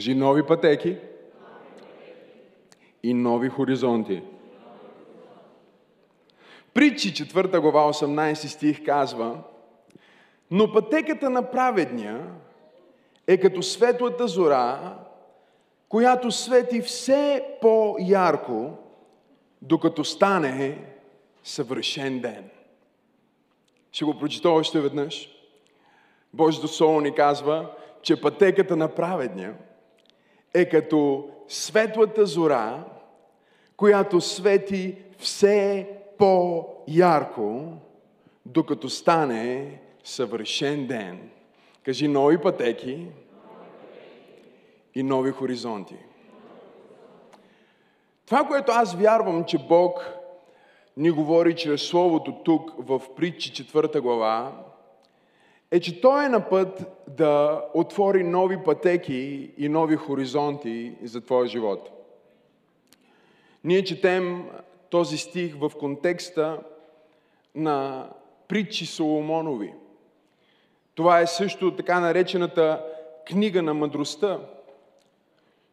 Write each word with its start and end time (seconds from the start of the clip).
Кажи 0.00 0.14
нови 0.14 0.42
пътеки 0.46 0.96
и 3.02 3.14
нови 3.14 3.48
хоризонти. 3.48 4.22
Притчи, 6.74 7.14
4 7.14 7.60
глава, 7.60 7.92
18 7.92 8.34
стих 8.34 8.84
казва, 8.84 9.38
но 10.50 10.72
пътеката 10.72 11.30
на 11.30 11.50
праведния 11.50 12.26
е 13.26 13.40
като 13.40 13.62
светлата 13.62 14.28
зора, 14.28 14.96
която 15.88 16.30
свети 16.30 16.80
все 16.80 17.46
по-ярко, 17.60 18.72
докато 19.62 20.04
стане 20.04 20.84
съвършен 21.44 22.20
ден. 22.20 22.50
Ще 23.92 24.04
го 24.04 24.18
прочита 24.18 24.50
още 24.50 24.80
веднъж. 24.80 25.30
Божието 26.34 26.68
Слово 26.68 27.00
ни 27.00 27.14
казва, 27.14 27.70
че 28.02 28.20
пътеката 28.20 28.76
на 28.76 28.94
праведния 28.94 29.54
е 30.54 30.68
като 30.68 31.28
светлата 31.48 32.26
зора, 32.26 32.84
която 33.76 34.20
свети 34.20 34.96
все 35.18 35.88
по-ярко, 36.18 37.72
докато 38.46 38.88
стане 38.88 39.80
съвършен 40.04 40.86
ден. 40.86 41.30
Кажи 41.84 42.08
нови 42.08 42.38
пътеки 42.38 43.06
и 44.94 45.02
нови 45.02 45.30
хоризонти. 45.30 45.96
Това, 48.26 48.44
което 48.44 48.72
аз 48.72 48.94
вярвам, 48.94 49.44
че 49.44 49.58
Бог 49.58 50.10
ни 50.96 51.10
говори 51.10 51.56
чрез 51.56 51.82
Словото 51.82 52.42
тук 52.44 52.72
в 52.78 53.00
притчи 53.16 53.52
четвърта 53.52 54.00
глава, 54.00 54.52
е, 55.70 55.80
че 55.80 56.00
Той 56.00 56.24
е 56.24 56.28
на 56.28 56.48
път 56.48 56.82
да 57.08 57.64
отвори 57.74 58.24
нови 58.24 58.64
пътеки 58.64 59.50
и 59.58 59.68
нови 59.68 59.96
хоризонти 59.96 60.94
за 61.02 61.20
твоя 61.20 61.46
живот. 61.46 61.90
Ние 63.64 63.84
четем 63.84 64.50
този 64.90 65.18
стих 65.18 65.56
в 65.56 65.72
контекста 65.78 66.60
на 67.54 68.08
притчи 68.48 68.86
Соломонови. 68.86 69.74
Това 70.94 71.20
е 71.20 71.26
също 71.26 71.76
така 71.76 72.00
наречената 72.00 72.84
книга 73.26 73.62
на 73.62 73.74
мъдростта. 73.74 74.40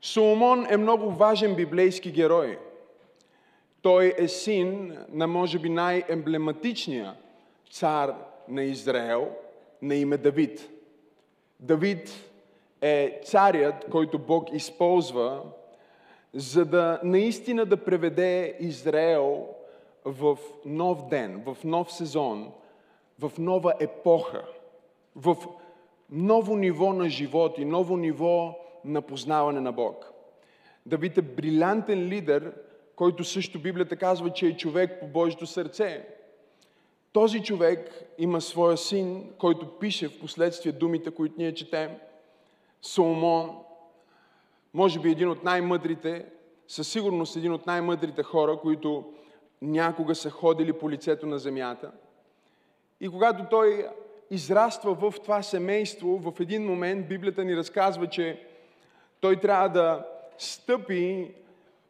Соломон 0.01 0.65
е 0.69 0.77
много 0.77 1.11
важен 1.11 1.55
библейски 1.55 2.11
герой. 2.11 2.59
Той 3.81 4.13
е 4.17 4.27
син 4.27 4.97
на, 5.09 5.27
може 5.27 5.59
би, 5.59 5.69
най-емблематичния 5.69 7.15
цар 7.71 8.15
на 8.47 8.63
Израел, 8.63 9.35
на 9.81 9.95
име 9.95 10.17
Давид. 10.17 10.69
Давид 11.59 12.31
е 12.81 13.19
царят, 13.23 13.85
който 13.91 14.19
Бог 14.19 14.53
използва, 14.53 15.41
за 16.33 16.65
да 16.65 16.99
наистина 17.03 17.65
да 17.65 17.77
преведе 17.77 18.57
Израел 18.59 19.47
в 20.05 20.37
нов 20.65 21.07
ден, 21.07 21.43
в 21.45 21.57
нов 21.63 21.91
сезон, 21.93 22.51
в 23.19 23.31
нова 23.37 23.73
епоха, 23.79 24.43
в 25.15 25.37
ново 26.09 26.55
ниво 26.55 26.93
на 26.93 27.09
живот 27.09 27.57
и 27.57 27.65
ново 27.65 27.97
ниво 27.97 28.59
на 28.85 29.01
познаване 29.01 29.59
на 29.59 29.71
Бог. 29.71 30.13
Давид 30.85 31.17
е 31.17 31.21
брилянтен 31.21 32.07
лидер, 32.07 32.53
който 32.95 33.23
също 33.23 33.59
Библията 33.59 33.95
казва, 33.95 34.29
че 34.29 34.47
е 34.47 34.57
човек 34.57 34.99
по 34.99 35.07
Божието 35.07 35.45
сърце. 35.45 36.07
Този 37.17 37.43
човек 37.43 38.03
има 38.17 38.41
своя 38.41 38.77
син, 38.77 39.33
който 39.37 39.79
пише 39.79 40.07
в 40.07 40.19
последствие 40.19 40.71
думите, 40.71 41.11
които 41.11 41.35
ние 41.37 41.53
четем. 41.53 41.91
Соломон, 42.81 43.57
може 44.73 44.99
би 44.99 45.11
един 45.11 45.29
от 45.29 45.43
най-мъдрите, 45.43 46.25
със 46.67 46.87
сигурност 46.87 47.35
един 47.35 47.53
от 47.53 47.67
най-мъдрите 47.67 48.23
хора, 48.23 48.57
които 48.57 49.13
някога 49.61 50.15
са 50.15 50.29
ходили 50.29 50.73
по 50.73 50.89
лицето 50.89 51.25
на 51.25 51.39
земята. 51.39 51.91
И 53.01 53.09
когато 53.09 53.45
той 53.49 53.87
израства 54.31 54.93
в 54.93 55.13
това 55.23 55.41
семейство, 55.43 56.17
в 56.17 56.39
един 56.39 56.65
момент 56.65 57.07
Библията 57.07 57.43
ни 57.43 57.55
разказва, 57.55 58.07
че 58.07 58.47
той 59.19 59.39
трябва 59.39 59.69
да 59.69 60.05
стъпи 60.37 61.33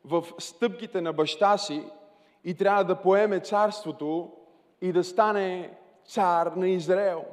в 0.06 0.26
стъпките 0.40 1.02
на 1.02 1.14
баща 1.14 1.58
си 1.58 1.84
и 2.44 2.54
трябва 2.54 2.84
да 2.84 3.02
поеме 3.02 3.40
царството 3.40 4.37
и 4.82 4.92
да 4.92 5.04
стане 5.04 5.70
цар 6.06 6.48
на 6.56 6.70
Израел. 6.70 7.26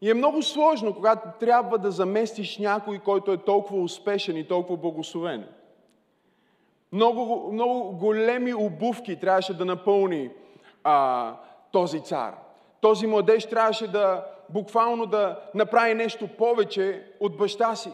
И 0.00 0.10
е 0.10 0.14
много 0.14 0.42
сложно, 0.42 0.94
когато 0.94 1.28
трябва 1.40 1.78
да 1.78 1.90
заместиш 1.90 2.58
някой, 2.58 2.98
който 2.98 3.32
е 3.32 3.36
толкова 3.36 3.82
успешен 3.82 4.36
и 4.36 4.48
толкова 4.48 4.76
благословен. 4.76 5.48
Много, 6.92 7.52
много 7.52 7.96
големи 7.96 8.54
обувки 8.54 9.20
трябваше 9.20 9.56
да 9.56 9.64
напълни 9.64 10.30
а, 10.84 11.34
този 11.72 12.00
цар. 12.00 12.34
Този 12.80 13.06
младеж 13.06 13.46
трябваше 13.46 13.86
да 13.86 14.24
буквално 14.48 15.06
да 15.06 15.40
направи 15.54 15.94
нещо 15.94 16.28
повече 16.38 17.06
от 17.20 17.36
баща 17.36 17.76
си. 17.76 17.92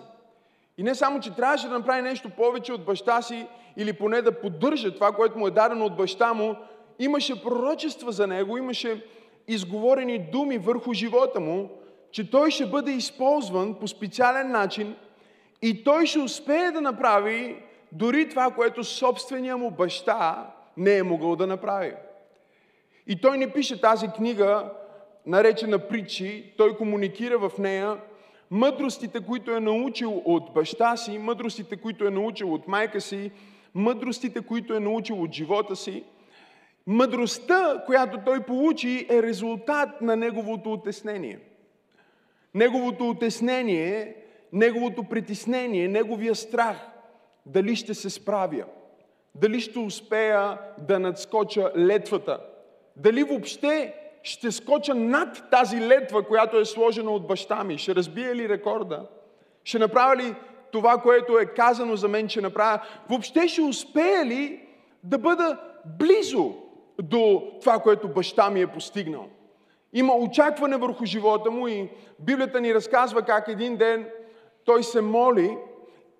И 0.78 0.82
не 0.82 0.94
само, 0.94 1.20
че 1.20 1.34
трябваше 1.34 1.68
да 1.68 1.78
направи 1.78 2.02
нещо 2.02 2.30
повече 2.30 2.72
от 2.72 2.84
баща 2.84 3.22
си, 3.22 3.46
или 3.76 3.92
поне 3.92 4.22
да 4.22 4.40
поддържа 4.40 4.94
това, 4.94 5.12
което 5.12 5.38
му 5.38 5.46
е 5.46 5.50
дадено 5.50 5.84
от 5.84 5.96
баща 5.96 6.34
му, 6.34 6.56
имаше 6.98 7.42
пророчества 7.42 8.12
за 8.12 8.26
него, 8.26 8.58
имаше 8.58 9.04
изговорени 9.48 10.18
думи 10.18 10.58
върху 10.58 10.92
живота 10.92 11.40
му, 11.40 11.70
че 12.10 12.30
той 12.30 12.50
ще 12.50 12.66
бъде 12.66 12.92
използван 12.92 13.74
по 13.74 13.88
специален 13.88 14.50
начин 14.50 14.96
и 15.62 15.84
той 15.84 16.06
ще 16.06 16.18
успее 16.18 16.70
да 16.70 16.80
направи 16.80 17.56
дори 17.92 18.28
това, 18.28 18.50
което 18.50 18.84
собствения 18.84 19.56
му 19.56 19.70
баща 19.70 20.50
не 20.76 20.96
е 20.96 21.02
могъл 21.02 21.36
да 21.36 21.46
направи. 21.46 21.92
И 23.06 23.20
той 23.20 23.38
не 23.38 23.52
пише 23.52 23.80
тази 23.80 24.08
книга, 24.08 24.70
наречена 25.26 25.78
притчи, 25.78 26.52
той 26.56 26.76
комуникира 26.76 27.38
в 27.38 27.58
нея 27.58 27.96
мъдростите, 28.50 29.20
които 29.20 29.50
е 29.50 29.60
научил 29.60 30.22
от 30.24 30.52
баща 30.54 30.96
си, 30.96 31.18
мъдростите, 31.18 31.76
които 31.76 32.06
е 32.06 32.10
научил 32.10 32.54
от 32.54 32.68
майка 32.68 33.00
си, 33.00 33.30
мъдростите, 33.74 34.40
които 34.40 34.74
е 34.74 34.80
научил 34.80 35.22
от 35.22 35.32
живота 35.32 35.76
си. 35.76 36.04
Мъдростта, 36.90 37.82
която 37.86 38.18
той 38.24 38.40
получи, 38.40 39.06
е 39.10 39.22
резултат 39.22 40.00
на 40.00 40.16
неговото 40.16 40.72
отеснение. 40.72 41.38
Неговото 42.54 43.08
отеснение, 43.08 44.16
неговото 44.52 45.04
притеснение, 45.04 45.88
неговия 45.88 46.34
страх. 46.34 46.76
Дали 47.46 47.76
ще 47.76 47.94
се 47.94 48.10
справя? 48.10 48.64
Дали 49.34 49.60
ще 49.60 49.78
успея 49.78 50.58
да 50.78 50.98
надскоча 50.98 51.72
летвата? 51.76 52.40
Дали 52.96 53.22
въобще 53.22 53.94
ще 54.22 54.52
скоча 54.52 54.94
над 54.94 55.50
тази 55.50 55.80
летва, 55.80 56.22
която 56.22 56.58
е 56.58 56.64
сложена 56.64 57.10
от 57.10 57.26
баща 57.26 57.64
ми? 57.64 57.78
Ще 57.78 57.94
разбия 57.94 58.34
ли 58.34 58.48
рекорда? 58.48 59.06
Ще 59.64 59.78
направя 59.78 60.16
ли 60.16 60.34
това, 60.72 60.98
което 60.98 61.38
е 61.38 61.46
казано 61.46 61.96
за 61.96 62.08
мен, 62.08 62.28
че 62.28 62.40
направя? 62.40 62.80
Въобще 63.08 63.48
ще 63.48 63.62
успея 63.62 64.26
ли 64.26 64.60
да 65.04 65.18
бъда 65.18 65.58
близо 65.98 66.67
до 67.02 67.52
това, 67.60 67.78
което 67.78 68.08
баща 68.08 68.50
ми 68.50 68.60
е 68.60 68.66
постигнал? 68.66 69.26
Има 69.92 70.16
очакване 70.16 70.76
върху 70.76 71.04
живота 71.04 71.50
му 71.50 71.68
и 71.68 71.90
Библията 72.18 72.60
ни 72.60 72.74
разказва 72.74 73.22
как 73.22 73.48
един 73.48 73.76
ден 73.76 74.06
той 74.64 74.82
се 74.82 75.00
моли 75.00 75.58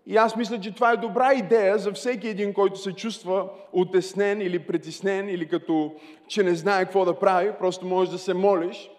и 0.06 0.16
аз 0.16 0.36
мисля, 0.36 0.60
че 0.60 0.74
това 0.74 0.92
е 0.92 0.96
добра 0.96 1.34
идея 1.34 1.78
за 1.78 1.92
всеки 1.92 2.28
един, 2.28 2.54
който 2.54 2.78
се 2.78 2.92
чувства 2.92 3.48
отеснен 3.72 4.40
или 4.40 4.58
притеснен, 4.58 5.28
или 5.28 5.48
като 5.48 5.92
че 6.28 6.42
не 6.42 6.54
знае 6.54 6.84
какво 6.84 7.04
да 7.04 7.18
прави, 7.18 7.52
просто 7.58 7.86
можеш 7.86 8.12
да 8.12 8.18
се 8.18 8.34
молиш. 8.34 8.90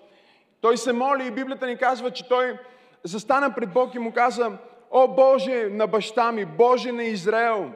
Той 0.62 0.78
се 0.78 0.94
моли 0.94 1.28
и 1.28 1.32
Библията 1.32 1.68
ни 1.68 1.78
казва, 1.78 2.12
че 2.12 2.28
той 2.28 2.58
застана 3.04 3.56
пред 3.56 3.74
Бог 3.74 3.96
и 3.96 4.00
му 4.00 4.12
каза, 4.12 4.52
О 4.92 5.08
Боже 5.08 5.68
на 5.72 5.88
баща 5.88 6.32
ми, 6.32 6.46
Боже 6.46 6.92
на 6.92 7.04
Израел, 7.04 7.72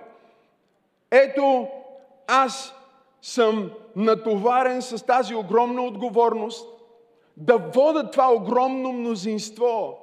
ето 1.11 1.67
аз 2.27 2.75
съм 3.23 3.71
натоварен 3.95 4.81
с 4.81 5.05
тази 5.05 5.35
огромна 5.35 5.81
отговорност 5.81 6.67
да 7.37 7.57
вода 7.57 8.11
това 8.11 8.33
огромно 8.33 8.91
мнозинство, 8.91 9.99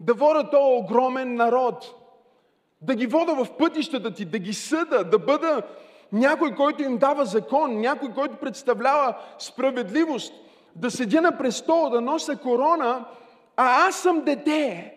да 0.00 0.14
вода 0.14 0.50
този 0.50 0.82
огромен 0.82 1.34
народ– 1.34 1.94
да 2.84 2.94
ги 2.94 3.06
вода 3.06 3.34
в 3.34 3.56
пътищата 3.58 4.14
ти, 4.14 4.24
да 4.24 4.38
ги 4.38 4.54
съда, 4.54 5.04
да 5.04 5.18
бъда 5.18 5.62
някой, 6.12 6.54
който 6.54 6.82
им 6.82 6.98
дава 6.98 7.24
закон, 7.24 7.80
някой, 7.80 8.12
който 8.14 8.36
представлява 8.36 9.16
справедливост, 9.38 10.34
да 10.76 10.90
седя 10.90 11.20
на 11.20 11.38
престола, 11.38 11.90
да 11.90 12.00
нося 12.00 12.36
корона, 12.36 13.04
а 13.56 13.86
аз 13.86 13.96
съм 13.96 14.20
дете. 14.20 14.94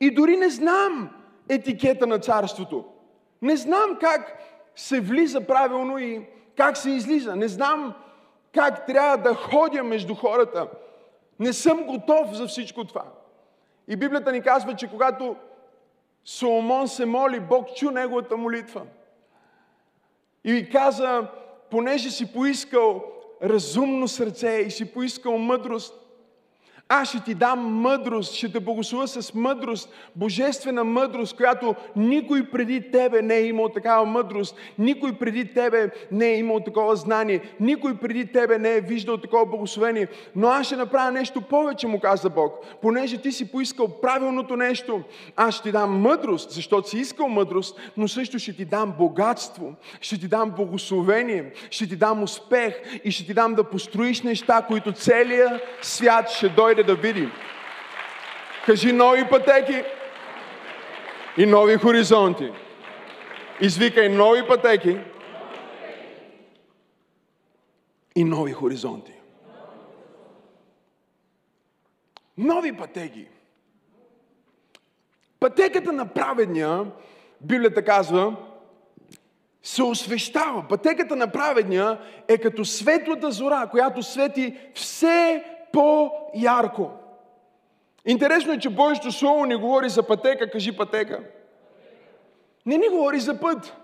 И 0.00 0.14
дори 0.14 0.36
не 0.36 0.50
знам 0.50 1.10
етикета 1.48 2.06
на 2.06 2.18
царството. 2.18 2.84
Не 3.42 3.56
знам 3.56 3.96
как 4.00 4.38
се 4.76 5.00
влиза 5.00 5.46
правилно 5.46 5.98
и 5.98 6.26
как 6.56 6.76
се 6.76 6.90
излиза. 6.90 7.36
Не 7.36 7.48
знам 7.48 7.94
как 8.54 8.86
трябва 8.86 9.16
да 9.16 9.34
ходя 9.34 9.82
между 9.82 10.14
хората. 10.14 10.68
Не 11.38 11.52
съм 11.52 11.84
готов 11.84 12.32
за 12.32 12.46
всичко 12.46 12.84
това. 12.84 13.04
И 13.88 13.96
Библията 13.96 14.32
ни 14.32 14.42
казва, 14.42 14.76
че 14.76 14.90
когато 14.90 15.36
Соломон 16.24 16.88
се 16.88 17.06
моли, 17.06 17.40
Бог 17.40 17.74
чу 17.76 17.90
неговата 17.90 18.36
молитва. 18.36 18.82
И 20.44 20.70
каза, 20.70 21.26
понеже 21.70 22.10
си 22.10 22.32
поискал 22.32 23.04
разумно 23.42 24.08
сърце 24.08 24.50
и 24.66 24.70
си 24.70 24.92
поискал 24.92 25.38
мъдрост, 25.38 26.01
аз 26.88 27.08
ще 27.08 27.20
ти 27.20 27.34
дам 27.34 27.58
мъдрост, 27.60 28.34
ще 28.34 28.52
те 28.52 28.60
благословя 28.60 29.08
с 29.08 29.34
мъдрост, 29.34 29.88
божествена 30.16 30.84
мъдрост, 30.84 31.36
която 31.36 31.74
никой 31.96 32.50
преди 32.50 32.90
тебе 32.90 33.22
не 33.22 33.34
е 33.34 33.46
имал 33.46 33.68
такава 33.68 34.06
мъдрост, 34.06 34.56
никой 34.78 35.12
преди 35.12 35.54
тебе 35.54 35.90
не 36.10 36.26
е 36.26 36.38
имал 36.38 36.60
такова 36.60 36.96
знание, 36.96 37.40
никой 37.60 37.96
преди 37.96 38.26
тебе 38.26 38.58
не 38.58 38.74
е 38.74 38.80
виждал 38.80 39.16
такова 39.16 39.46
благословение. 39.46 40.08
Но 40.36 40.48
аз 40.48 40.66
ще 40.66 40.76
направя 40.76 41.10
нещо 41.10 41.40
повече, 41.40 41.86
му 41.86 42.00
каза 42.00 42.30
Бог. 42.30 42.54
Понеже 42.82 43.18
ти 43.18 43.32
си 43.32 43.52
поискал 43.52 44.00
правилното 44.00 44.56
нещо, 44.56 45.02
аз 45.36 45.54
ще 45.54 45.62
ти 45.62 45.72
дам 45.72 46.00
мъдрост, 46.00 46.50
защото 46.50 46.88
си 46.88 46.98
искал 46.98 47.28
мъдрост, 47.28 47.80
но 47.96 48.08
също 48.08 48.38
ще 48.38 48.56
ти 48.56 48.64
дам 48.64 48.94
богатство, 48.98 49.74
ще 50.00 50.20
ти 50.20 50.28
дам 50.28 50.50
благословение, 50.50 51.52
ще 51.70 51.88
ти 51.88 51.96
дам 51.96 52.22
успех 52.22 52.74
и 53.04 53.10
ще 53.10 53.26
ти 53.26 53.34
дам 53.34 53.54
да 53.54 53.64
построиш 53.64 54.22
неща, 54.22 54.62
които 54.68 54.92
целият 54.92 55.62
свят 55.82 56.30
ще 56.30 56.48
дойде 56.48 56.81
да 56.84 56.94
видим. 56.94 57.32
Кажи 58.66 58.92
нови 58.92 59.28
пътеки 59.28 59.82
и 61.36 61.46
нови 61.46 61.76
хоризонти. 61.76 62.52
Извикай 63.60 64.08
нови 64.08 64.48
пътеки 64.48 64.98
и 68.16 68.24
нови 68.24 68.52
хоризонти. 68.52 69.12
Нови 72.38 72.76
пътеки. 72.76 73.26
Пътеката 75.40 75.92
на 75.92 76.06
праведния, 76.06 76.86
Библията 77.40 77.84
казва, 77.84 78.36
се 79.62 79.82
освещава. 79.82 80.68
Пътеката 80.68 81.16
на 81.16 81.32
праведния 81.32 81.98
е 82.28 82.38
като 82.38 82.64
светлата 82.64 83.30
зора, 83.30 83.68
която 83.70 84.02
свети 84.02 84.58
все 84.74 85.44
по-ярко. 85.72 86.90
Интересно 88.04 88.52
е, 88.52 88.58
че 88.58 88.70
Божието 88.70 89.12
Слово 89.12 89.46
не 89.46 89.56
говори 89.56 89.88
за 89.88 90.02
пътека, 90.02 90.50
кажи 90.50 90.76
пътека. 90.76 91.20
Не 92.66 92.78
ни 92.78 92.88
говори 92.88 93.20
за 93.20 93.40
път. 93.40 93.76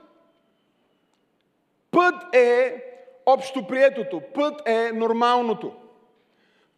Път 1.91 2.35
е 2.35 2.85
общо 3.27 3.67
приетото. 3.67 4.23
Път 4.35 4.69
е 4.69 4.93
нормалното. 4.93 5.73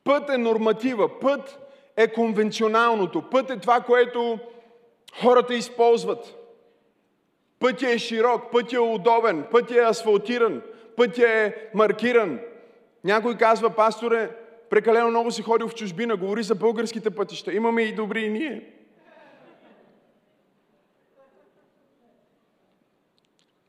Път 0.05 0.31
е 0.31 0.39
норматива. 0.39 1.21
Път 1.21 1.59
е 1.97 2.13
конвенционалното. 2.13 3.31
Път 3.31 3.51
е 3.51 3.59
това, 3.59 3.81
което 3.81 4.39
хората 5.23 5.55
използват. 5.55 6.37
Пътя 7.59 7.91
е 7.91 7.99
широк, 7.99 8.53
пътя 8.53 8.77
е 8.77 8.79
удобен, 8.79 9.45
пътя 9.51 9.75
е 9.75 9.89
асфалтиран, 9.89 10.63
пътя 10.97 11.29
е 11.29 11.55
маркиран. 11.75 12.41
Някой 13.05 13.37
казва, 13.37 13.71
пасторе, 13.71 14.31
прекалено 14.71 15.11
много 15.11 15.31
си 15.31 15.43
ходил 15.43 15.69
в 15.69 15.75
чужбина, 15.75 16.17
говори 16.17 16.43
за 16.43 16.55
българските 16.55 17.11
пътища. 17.11 17.53
Имаме 17.53 17.83
и 17.83 17.95
добри 17.95 18.23
и 18.23 18.31
ние. 18.31 18.75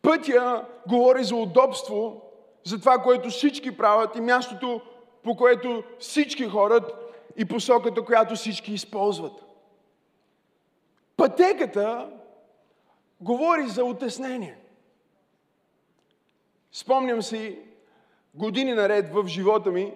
Пътя 0.01 0.65
говори 0.87 1.23
за 1.23 1.35
удобство, 1.35 2.21
за 2.63 2.79
това, 2.79 2.97
което 2.97 3.29
всички 3.29 3.77
правят 3.77 4.15
и 4.15 4.21
мястото, 4.21 4.81
по 5.23 5.35
което 5.35 5.83
всички 5.99 6.45
ходят 6.45 6.93
и 7.37 7.45
посоката, 7.45 8.05
която 8.05 8.35
всички 8.35 8.73
използват. 8.73 9.43
Пътеката 11.17 12.09
говори 13.21 13.67
за 13.67 13.85
отеснение. 13.85 14.57
Спомням 16.71 17.21
си 17.21 17.59
години 18.33 18.73
наред 18.73 19.13
в 19.13 19.27
живота 19.27 19.71
ми, 19.71 19.93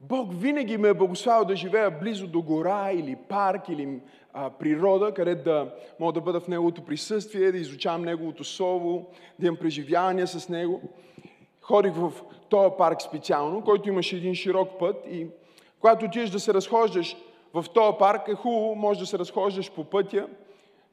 Бог 0.00 0.28
винаги 0.34 0.76
ме 0.76 0.88
е 0.88 0.94
благославил 0.94 1.44
да 1.44 1.56
живея 1.56 1.90
близо 1.90 2.26
до 2.26 2.42
гора 2.42 2.92
или 2.92 3.16
парк 3.28 3.68
или 3.68 4.00
а, 4.32 4.50
природа, 4.50 5.14
където 5.14 5.44
да 5.44 5.74
мога 6.00 6.12
да 6.12 6.20
бъда 6.20 6.40
в 6.40 6.48
Неговото 6.48 6.84
присъствие, 6.84 7.52
да 7.52 7.58
изучавам 7.58 8.02
Неговото 8.02 8.44
Слово, 8.44 9.06
да 9.38 9.46
имам 9.46 9.58
преживявания 9.58 10.26
с 10.26 10.48
Него. 10.48 10.80
Ходих 11.60 11.92
в 11.94 12.12
този 12.48 12.74
парк 12.78 13.02
специално, 13.02 13.64
който 13.64 13.88
имаше 13.88 14.16
един 14.16 14.34
широк 14.34 14.78
път 14.78 14.96
и 15.10 15.26
когато 15.80 16.06
отидеш 16.06 16.30
да 16.30 16.40
се 16.40 16.54
разхождаш 16.54 17.16
в 17.54 17.64
този 17.74 17.98
парк 17.98 18.28
е 18.28 18.34
хубаво, 18.34 18.74
може 18.74 19.00
да 19.00 19.06
се 19.06 19.18
разхождаш 19.18 19.72
по 19.72 19.84
пътя. 19.84 20.28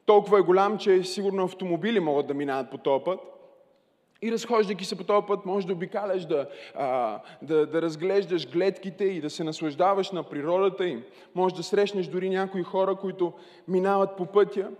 Толкова 0.06 0.38
е 0.38 0.42
голям, 0.42 0.78
че 0.78 1.04
сигурно 1.04 1.44
автомобили 1.44 2.00
могат 2.00 2.26
да 2.26 2.34
минават 2.34 2.70
по 2.70 2.78
този 2.78 3.04
път. 3.04 3.20
И 4.22 4.32
разхождайки 4.32 4.84
се 4.84 4.96
по 4.96 5.04
този 5.04 5.26
път, 5.26 5.46
можеш 5.46 5.66
да 5.66 5.72
обикаляш, 5.72 6.24
да, 6.24 6.48
а, 6.74 7.18
да, 7.42 7.66
да 7.66 7.82
разглеждаш 7.82 8.50
гледките 8.50 9.04
и 9.04 9.20
да 9.20 9.30
се 9.30 9.44
наслаждаваш 9.44 10.10
на 10.10 10.22
природата 10.22 10.86
им. 10.86 11.02
Може 11.34 11.54
да 11.54 11.62
срещнеш 11.62 12.06
дори 12.06 12.30
някои 12.30 12.62
хора, 12.62 12.94
които 12.94 13.32
минават 13.68 14.16
по 14.16 14.26
пътя. 14.26 14.70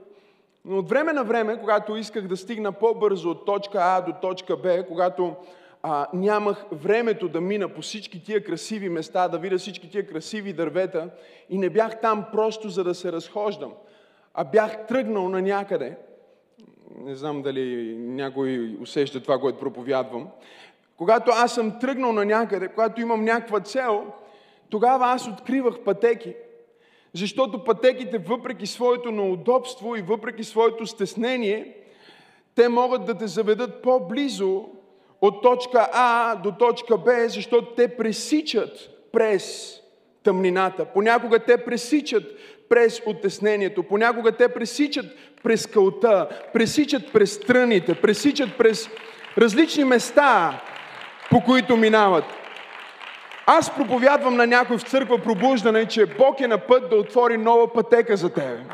Но 0.65 0.79
от 0.79 0.89
време 0.89 1.13
на 1.13 1.25
време, 1.25 1.61
когато 1.61 1.97
исках 1.97 2.27
да 2.27 2.37
стигна 2.37 2.73
по-бързо 2.73 3.31
от 3.31 3.47
точка 3.47 3.79
А 3.83 4.01
до 4.01 4.13
точка 4.13 4.57
Б, 4.57 4.85
когато 4.89 5.35
а, 5.83 6.07
нямах 6.13 6.65
времето 6.73 7.29
да 7.29 7.41
мина 7.41 7.69
по 7.69 7.81
всички 7.81 8.25
тия 8.25 8.45
красиви 8.45 8.89
места, 8.89 9.29
да 9.29 9.39
видя 9.39 9.59
всички 9.59 9.91
тия 9.91 10.07
красиви 10.07 10.53
дървета 10.53 11.11
и 11.51 11.59
не 11.59 11.71
бях 11.71 12.01
там 12.01 12.27
просто 12.33 12.69
за 12.69 12.85
да 12.85 12.95
се 12.95 13.13
разхождам, 13.13 13.73
а 14.35 14.45
бях 14.45 14.87
тръгнал 14.87 15.29
на 15.29 15.43
някъде– 15.43 15.97
не 16.99 17.15
знам 17.15 17.43
дали 17.43 17.97
някой 17.99 18.77
усеща 18.81 19.23
това, 19.23 19.39
което 19.39 19.59
проповядвам. 19.59 20.29
Когато 20.97 21.31
аз 21.35 21.55
съм 21.55 21.79
тръгнал 21.79 22.13
на 22.13 22.25
някъде, 22.25 22.69
когато 22.69 23.01
имам 23.01 23.25
някаква 23.25 23.61
цел, 23.61 24.05
тогава 24.71 25.07
аз 25.07 25.29
откривах 25.29 25.81
пътеки. 25.81 26.35
Защото 27.13 27.65
пътеките, 27.65 28.19
въпреки 28.19 28.67
своето 28.67 29.11
неудобство 29.11 29.97
и 29.97 30.03
въпреки 30.03 30.45
своето 30.45 30.87
стеснение, 30.87 31.77
те 32.55 32.69
могат 32.69 33.05
да 33.05 33.15
те 33.15 33.27
заведат 33.27 33.83
по-близо 33.83 34.65
от 35.21 35.43
точка 35.43 35.89
А 35.93 36.35
до 36.35 36.53
точка 36.53 36.99
Б, 36.99 37.29
защото 37.29 37.75
те 37.75 37.97
пресичат 37.97 38.91
през 39.13 39.77
тъмнината. 40.23 40.85
Понякога 40.85 41.39
те 41.39 41.65
пресичат 41.65 42.25
през 42.69 43.03
отеснението. 43.07 43.83
Понякога 43.83 44.33
те 44.33 44.49
пресичат 44.49 45.07
през 45.43 45.67
кълта, 45.67 46.29
пресичат 46.53 47.13
през 47.13 47.41
тръните, 47.41 47.95
пресичат 47.95 48.57
през 48.59 48.89
различни 49.39 49.85
места, 49.85 50.61
по 51.31 51.41
които 51.41 51.77
минават. 51.77 52.25
Аз 53.47 53.75
проповядвам 53.77 54.37
на 54.37 54.47
някой 54.47 54.79
в 54.79 54.83
църква 54.83 55.19
пробуждане, 55.19 55.87
че 55.87 56.07
Бог 56.07 56.41
е 56.41 56.47
на 56.47 56.59
път 56.59 56.91
да 56.91 56.97
отвори 56.97 57.37
нова 57.37 57.73
пътека 57.73 58.17
за 58.17 58.31
тебе. 58.31 58.65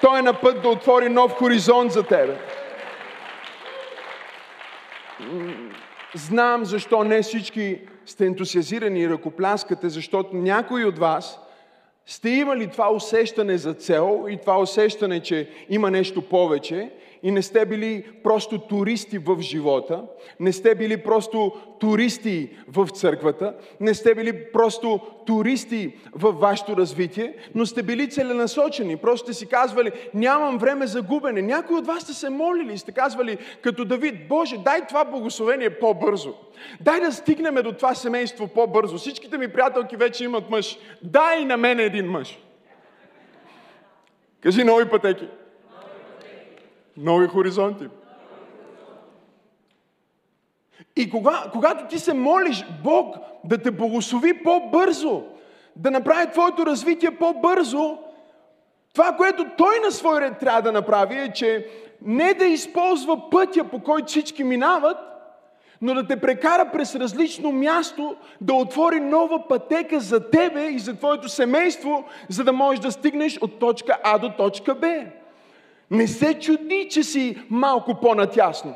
Той 0.00 0.18
е 0.18 0.22
на 0.22 0.40
път 0.40 0.62
да 0.62 0.68
отвори 0.68 1.08
нов 1.08 1.32
хоризонт 1.32 1.92
за 1.92 2.02
тебе. 2.02 2.36
Знам 6.14 6.64
защо 6.64 7.04
не 7.04 7.22
всички 7.22 7.80
сте 8.06 8.26
ентусиазирани 8.26 9.00
и 9.00 9.08
ръкопляскате, 9.08 9.88
защото 9.88 10.36
някои 10.36 10.84
от 10.84 10.98
вас 10.98 11.40
сте 12.06 12.30
имали 12.30 12.66
това 12.66 12.92
усещане 12.92 13.58
за 13.58 13.74
цел 13.74 14.24
и 14.28 14.36
това 14.36 14.60
усещане, 14.60 15.20
че 15.20 15.48
има 15.68 15.90
нещо 15.90 16.22
повече 16.22 16.90
и 17.22 17.30
не 17.30 17.42
сте 17.42 17.66
били 17.66 18.04
просто 18.24 18.58
туристи 18.58 19.18
в 19.18 19.40
живота, 19.40 20.02
не 20.40 20.52
сте 20.52 20.74
били 20.74 20.96
просто 20.96 21.52
туристи 21.80 22.56
в 22.68 22.88
църквата, 22.88 23.54
не 23.80 23.94
сте 23.94 24.14
били 24.14 24.52
просто 24.52 25.00
туристи 25.26 25.94
в 26.12 26.32
вашето 26.32 26.76
развитие, 26.76 27.34
но 27.54 27.66
сте 27.66 27.82
били 27.82 28.10
целенасочени. 28.10 28.96
Просто 28.96 29.24
сте 29.24 29.34
си 29.34 29.48
казвали, 29.48 29.92
нямам 30.14 30.58
време 30.58 30.86
за 30.86 31.02
губене. 31.02 31.42
Някои 31.42 31.76
от 31.76 31.86
вас 31.86 32.02
сте 32.02 32.12
се 32.12 32.30
молили 32.30 32.72
и 32.72 32.78
сте 32.78 32.92
казвали, 32.92 33.38
като 33.62 33.84
Давид, 33.84 34.28
Боже, 34.28 34.58
дай 34.58 34.86
това 34.86 35.04
благословение 35.04 35.70
по-бързо. 35.70 36.34
Дай 36.80 37.00
да 37.00 37.12
стигнем 37.12 37.54
до 37.54 37.72
това 37.72 37.94
семейство 37.94 38.48
по-бързо. 38.48 38.98
Всичките 38.98 39.38
ми 39.38 39.48
приятелки 39.48 39.96
вече 39.96 40.24
имат 40.24 40.50
мъж. 40.50 40.78
Дай 41.02 41.44
на 41.44 41.56
мен 41.56 41.80
един 41.80 42.06
мъж. 42.06 42.38
Кажи 44.40 44.64
нови 44.64 44.88
пътеки. 44.88 45.28
Нови 47.00 47.26
хоризонти. 47.26 47.84
И 50.96 51.10
кога, 51.10 51.44
когато 51.52 51.86
ти 51.86 51.98
се 51.98 52.14
молиш 52.14 52.64
Бог 52.84 53.16
да 53.44 53.58
те 53.58 53.70
благослови 53.70 54.42
по-бързо, 54.42 55.22
да 55.76 55.90
направи 55.90 56.30
твоето 56.30 56.66
развитие 56.66 57.10
по-бързо, 57.10 57.98
това, 58.94 59.12
което 59.16 59.46
Той 59.56 59.80
на 59.84 59.90
свой 59.90 60.20
ред 60.20 60.38
трябва 60.38 60.62
да 60.62 60.72
направи 60.72 61.18
е, 61.18 61.32
че 61.32 61.66
не 62.02 62.34
да 62.34 62.44
използва 62.44 63.30
пътя, 63.30 63.64
по 63.64 63.82
който 63.82 64.06
всички 64.06 64.44
минават, 64.44 64.96
но 65.82 65.94
да 65.94 66.06
те 66.06 66.20
прекара 66.20 66.70
през 66.72 66.94
различно 66.94 67.52
място, 67.52 68.16
да 68.40 68.54
отвори 68.54 69.00
нова 69.00 69.48
пътека 69.48 70.00
за 70.00 70.30
тебе 70.30 70.64
и 70.64 70.78
за 70.78 70.96
твоето 70.96 71.28
семейство, 71.28 72.04
за 72.28 72.44
да 72.44 72.52
можеш 72.52 72.80
да 72.80 72.92
стигнеш 72.92 73.38
от 73.38 73.58
точка 73.58 73.98
А 74.02 74.18
до 74.18 74.30
точка 74.30 74.74
Б. 74.74 75.04
Не 75.90 76.06
се 76.06 76.34
чуди, 76.34 76.88
че 76.90 77.02
си 77.02 77.38
малко 77.50 77.94
по-натясно. 77.94 78.74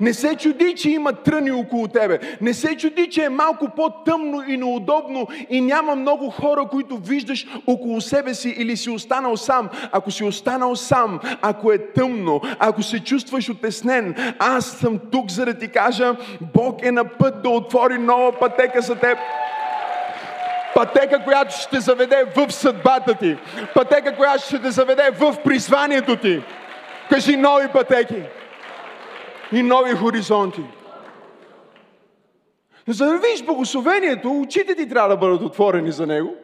Не 0.00 0.14
се 0.14 0.36
чуди, 0.36 0.74
че 0.74 0.90
има 0.90 1.12
тръни 1.12 1.52
около 1.52 1.88
тебе. 1.88 2.18
Не 2.40 2.54
се 2.54 2.76
чуди, 2.76 3.10
че 3.10 3.24
е 3.24 3.28
малко 3.28 3.68
по-тъмно 3.76 4.42
и 4.48 4.56
неудобно 4.56 5.26
и 5.50 5.60
няма 5.60 5.94
много 5.94 6.30
хора, 6.30 6.68
които 6.70 6.96
виждаш 6.96 7.46
около 7.66 8.00
себе 8.00 8.34
си 8.34 8.54
или 8.58 8.76
си 8.76 8.90
останал 8.90 9.36
сам. 9.36 9.68
Ако 9.92 10.10
си 10.10 10.24
останал 10.24 10.76
сам, 10.76 11.20
ако 11.42 11.72
е 11.72 11.78
тъмно, 11.78 12.40
ако 12.58 12.82
се 12.82 13.04
чувстваш 13.04 13.50
отеснен, 13.50 14.34
аз 14.38 14.66
съм 14.66 14.98
тук 15.12 15.30
за 15.30 15.44
да 15.44 15.58
ти 15.58 15.68
кажа, 15.68 16.16
Бог 16.54 16.84
е 16.84 16.90
на 16.90 17.04
път 17.04 17.42
да 17.42 17.48
отвори 17.48 17.98
нова 17.98 18.38
пътека 18.38 18.80
за 18.80 18.94
теб. 18.94 19.18
Пътека, 20.74 21.24
която 21.24 21.54
ще 21.54 21.70
те 21.70 21.80
заведе 21.80 22.24
в 22.36 22.52
съдбата 22.52 23.14
ти. 23.14 23.38
Пътека, 23.74 24.16
която 24.16 24.44
ще 24.44 24.62
те 24.62 24.70
заведе 24.70 25.10
в 25.10 25.36
призванието 25.44 26.16
ти. 26.16 26.42
Кажи 27.08 27.36
нови 27.36 27.68
пътеки 27.68 28.22
и 29.52 29.62
нови 29.62 29.94
хоризонти. 29.94 30.62
За 32.88 33.06
да 33.06 33.18
видиш 33.18 33.44
благословението, 33.44 34.40
очите 34.40 34.74
ти 34.74 34.88
трябва 34.88 35.08
да 35.08 35.16
бъдат 35.16 35.42
отворени 35.42 35.92
за 35.92 36.06
него. 36.06 36.34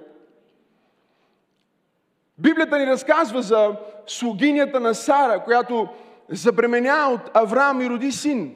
Библията 2.38 2.78
ни 2.78 2.86
разказва 2.86 3.42
за 3.42 3.76
слугинята 4.06 4.80
на 4.80 4.94
Сара, 4.94 5.44
която 5.44 5.88
забременя 6.28 7.08
от 7.10 7.30
Авраам 7.34 7.80
и 7.80 7.90
роди 7.90 8.12
син. 8.12 8.54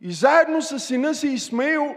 И 0.00 0.12
заедно 0.12 0.62
с 0.62 0.80
сина 0.80 1.14
си 1.14 1.28
Исмаил, 1.28 1.94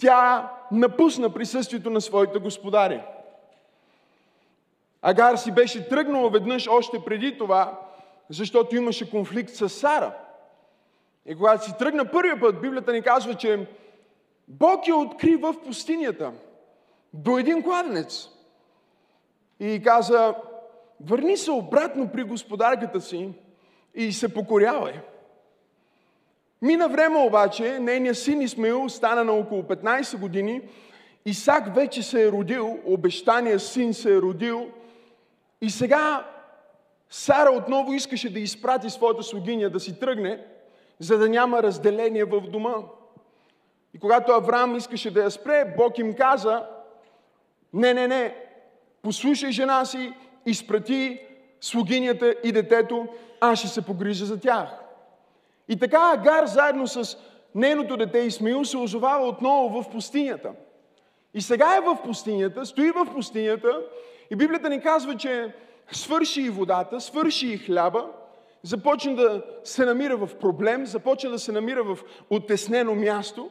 тя 0.00 0.50
напусна 0.72 1.30
присъствието 1.30 1.90
на 1.90 2.00
своите 2.00 2.38
господари. 2.38 3.02
Агар 5.02 5.36
си 5.36 5.52
беше 5.52 5.88
тръгнала 5.88 6.30
веднъж 6.30 6.68
още 6.68 7.04
преди 7.04 7.38
това, 7.38 7.80
защото 8.28 8.76
имаше 8.76 9.10
конфликт 9.10 9.50
с 9.50 9.68
Сара. 9.68 10.14
И 11.26 11.34
когато 11.34 11.64
си 11.64 11.78
тръгна 11.78 12.10
първия 12.10 12.40
път, 12.40 12.60
Библията 12.60 12.92
ни 12.92 13.02
казва, 13.02 13.34
че 13.34 13.66
Бог 14.48 14.88
я 14.88 14.96
откри 14.96 15.36
в 15.36 15.54
пустинята 15.64 16.32
до 17.14 17.38
един 17.38 17.62
кладенец. 17.62 18.28
И 19.60 19.82
каза, 19.84 20.34
върни 21.00 21.36
се 21.36 21.50
обратно 21.50 22.08
при 22.12 22.22
господарката 22.22 23.00
си 23.00 23.32
и 23.94 24.12
се 24.12 24.34
покорявай. 24.34 25.00
Мина 26.62 26.88
време 26.88 27.16
обаче, 27.16 27.78
нейният 27.78 28.18
син 28.18 28.40
Исмаил 28.40 28.88
стана 28.88 29.24
на 29.24 29.32
около 29.32 29.62
15 29.62 30.18
години, 30.18 30.62
Исак 31.24 31.74
вече 31.74 32.02
се 32.02 32.26
е 32.26 32.32
родил, 32.32 32.78
обещания 32.84 33.60
син 33.60 33.94
се 33.94 34.14
е 34.14 34.20
родил 34.20 34.66
и 35.60 35.70
сега 35.70 36.26
Сара 37.10 37.50
отново 37.50 37.92
искаше 37.92 38.32
да 38.32 38.40
изпрати 38.40 38.90
своята 38.90 39.22
слугиня 39.22 39.70
да 39.70 39.80
си 39.80 40.00
тръгне, 40.00 40.44
за 40.98 41.18
да 41.18 41.28
няма 41.28 41.62
разделение 41.62 42.24
в 42.24 42.40
дома. 42.40 42.74
И 43.94 43.98
когато 43.98 44.32
Авраам 44.32 44.76
искаше 44.76 45.10
да 45.10 45.22
я 45.22 45.30
спре, 45.30 45.74
Бог 45.76 45.98
им 45.98 46.14
каза, 46.14 46.66
не, 47.72 47.94
не, 47.94 48.08
не, 48.08 48.36
послушай 49.02 49.50
жена 49.50 49.84
си, 49.84 50.12
изпрати 50.46 51.20
слугинята 51.60 52.34
и 52.44 52.52
детето, 52.52 53.08
аз 53.40 53.58
ще 53.58 53.68
се 53.68 53.82
погрижа 53.82 54.26
за 54.26 54.40
тях. 54.40 54.79
И 55.70 55.76
така 55.76 56.12
Агар 56.14 56.46
заедно 56.46 56.86
с 56.86 57.18
нейното 57.54 57.96
дете 57.96 58.18
Исмаил 58.18 58.64
се 58.64 58.76
озовава 58.76 59.28
отново 59.28 59.82
в 59.82 59.90
пустинята. 59.90 60.50
И 61.34 61.40
сега 61.40 61.76
е 61.76 61.80
в 61.80 61.98
пустинята, 62.04 62.66
стои 62.66 62.90
в 62.90 63.06
пустинята 63.14 63.80
и 64.30 64.36
Библията 64.36 64.68
ни 64.68 64.80
казва, 64.80 65.16
че 65.16 65.54
свърши 65.92 66.42
и 66.42 66.50
водата, 66.50 67.00
свърши 67.00 67.46
и 67.46 67.58
хляба, 67.58 68.06
започна 68.62 69.14
да 69.14 69.42
се 69.64 69.84
намира 69.84 70.16
в 70.16 70.34
проблем, 70.38 70.86
започна 70.86 71.30
да 71.30 71.38
се 71.38 71.52
намира 71.52 71.84
в 71.84 71.98
отеснено 72.30 72.94
място 72.94 73.50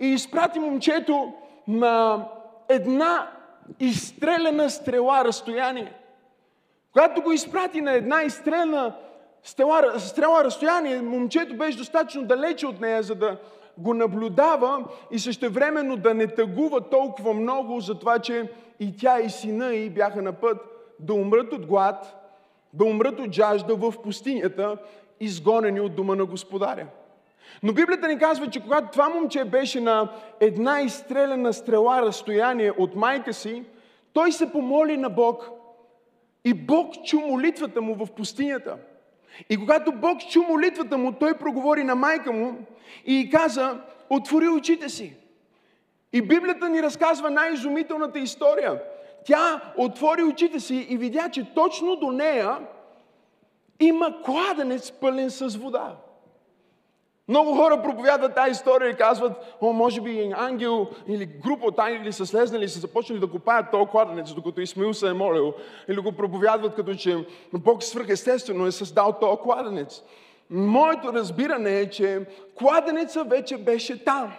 и 0.00 0.06
изпрати 0.06 0.58
момчето 0.58 1.32
на 1.68 2.24
една 2.68 3.30
изстрелена 3.80 4.70
стрела 4.70 5.24
разстояние. 5.24 5.92
Когато 6.92 7.22
го 7.22 7.32
изпрати 7.32 7.80
на 7.80 7.92
една 7.92 8.22
изстрелена 8.22 8.94
стрела, 9.46 10.00
стрела 10.00 10.44
разстояние, 10.44 11.00
момчето 11.00 11.56
беше 11.56 11.78
достатъчно 11.78 12.24
далече 12.24 12.66
от 12.66 12.80
нея, 12.80 13.02
за 13.02 13.14
да 13.14 13.36
го 13.78 13.94
наблюдава 13.94 14.84
и 15.10 15.18
същевременно 15.18 15.96
да 15.96 16.14
не 16.14 16.26
тъгува 16.26 16.80
толкова 16.80 17.34
много 17.34 17.80
за 17.80 17.94
това, 17.98 18.18
че 18.18 18.50
и 18.80 18.96
тя 18.96 19.20
и 19.20 19.30
сина 19.30 19.74
и 19.74 19.90
бяха 19.90 20.22
на 20.22 20.32
път 20.32 20.56
да 21.00 21.14
умрат 21.14 21.52
от 21.52 21.66
глад, 21.66 22.28
да 22.72 22.84
умрат 22.84 23.20
от 23.20 23.32
жажда 23.32 23.76
в 23.76 23.94
пустинята, 24.02 24.76
изгонени 25.20 25.80
от 25.80 25.94
дома 25.94 26.14
на 26.14 26.24
господаря. 26.24 26.86
Но 27.62 27.72
Библията 27.72 28.08
ни 28.08 28.18
казва, 28.18 28.50
че 28.50 28.62
когато 28.62 28.88
това 28.92 29.08
момче 29.08 29.44
беше 29.44 29.80
на 29.80 30.12
една 30.40 30.80
изстрелена 30.80 31.52
стрела 31.52 32.02
разстояние 32.02 32.70
от 32.70 32.94
майка 32.94 33.32
си, 33.32 33.64
той 34.12 34.32
се 34.32 34.52
помоли 34.52 34.96
на 34.96 35.10
Бог 35.10 35.50
и 36.44 36.54
Бог 36.54 36.94
чу 37.04 37.20
молитвата 37.20 37.82
му 37.82 37.94
в 37.94 38.12
пустинята. 38.12 38.76
И 39.50 39.56
когато 39.56 39.92
Бог 39.92 40.20
чу 40.30 40.42
молитвата 40.42 40.98
му, 40.98 41.12
той 41.12 41.34
проговори 41.34 41.84
на 41.84 41.94
майка 41.94 42.32
му 42.32 42.58
и 43.04 43.30
каза, 43.30 43.80
отвори 44.10 44.48
очите 44.48 44.88
си. 44.88 45.16
И 46.12 46.22
Библията 46.22 46.68
ни 46.68 46.82
разказва 46.82 47.30
най-изумителната 47.30 48.18
история– 48.18 48.82
тя 49.26 49.60
отвори 49.76 50.22
очите 50.22 50.60
си 50.60 50.86
и 50.90 50.96
видя, 50.96 51.30
че 51.30 51.54
точно 51.54 51.96
до 51.96 52.12
нея 52.12 52.58
има 53.80 54.22
кладенец 54.22 54.92
пълен 54.92 55.30
с 55.30 55.56
вода. 55.56 55.96
Много 57.28 57.54
хора 57.54 57.82
проповядват 57.82 58.34
тази 58.34 58.50
история 58.50 58.90
и 58.90 58.96
казват, 58.96 59.56
о, 59.60 59.72
може 59.72 60.00
би 60.00 60.32
ангел 60.36 60.86
или 61.08 61.26
група 61.26 61.66
от 61.66 61.78
ангели 61.78 62.12
са 62.12 62.26
слезнали 62.26 62.64
и 62.64 62.68
са 62.68 62.78
започнали 62.78 63.20
да 63.20 63.30
копаят 63.30 63.70
този 63.70 63.90
кладенец, 63.90 64.32
докато 64.32 64.60
Исмаил 64.60 64.94
се 64.94 65.08
е 65.08 65.12
молил. 65.12 65.54
Или 65.88 66.00
го 66.00 66.12
проповядват 66.12 66.74
като 66.74 66.94
че 66.94 67.26
Бог 67.52 67.82
свръхестествено 67.82 68.66
е 68.66 68.72
създал 68.72 69.12
този 69.20 69.40
кладенец. 69.42 70.02
Моето 70.50 71.12
разбиране 71.12 71.80
е, 71.80 71.90
че 71.90 72.26
кладенеца 72.54 73.24
вече 73.24 73.56
беше 73.56 74.04
там. 74.04 74.32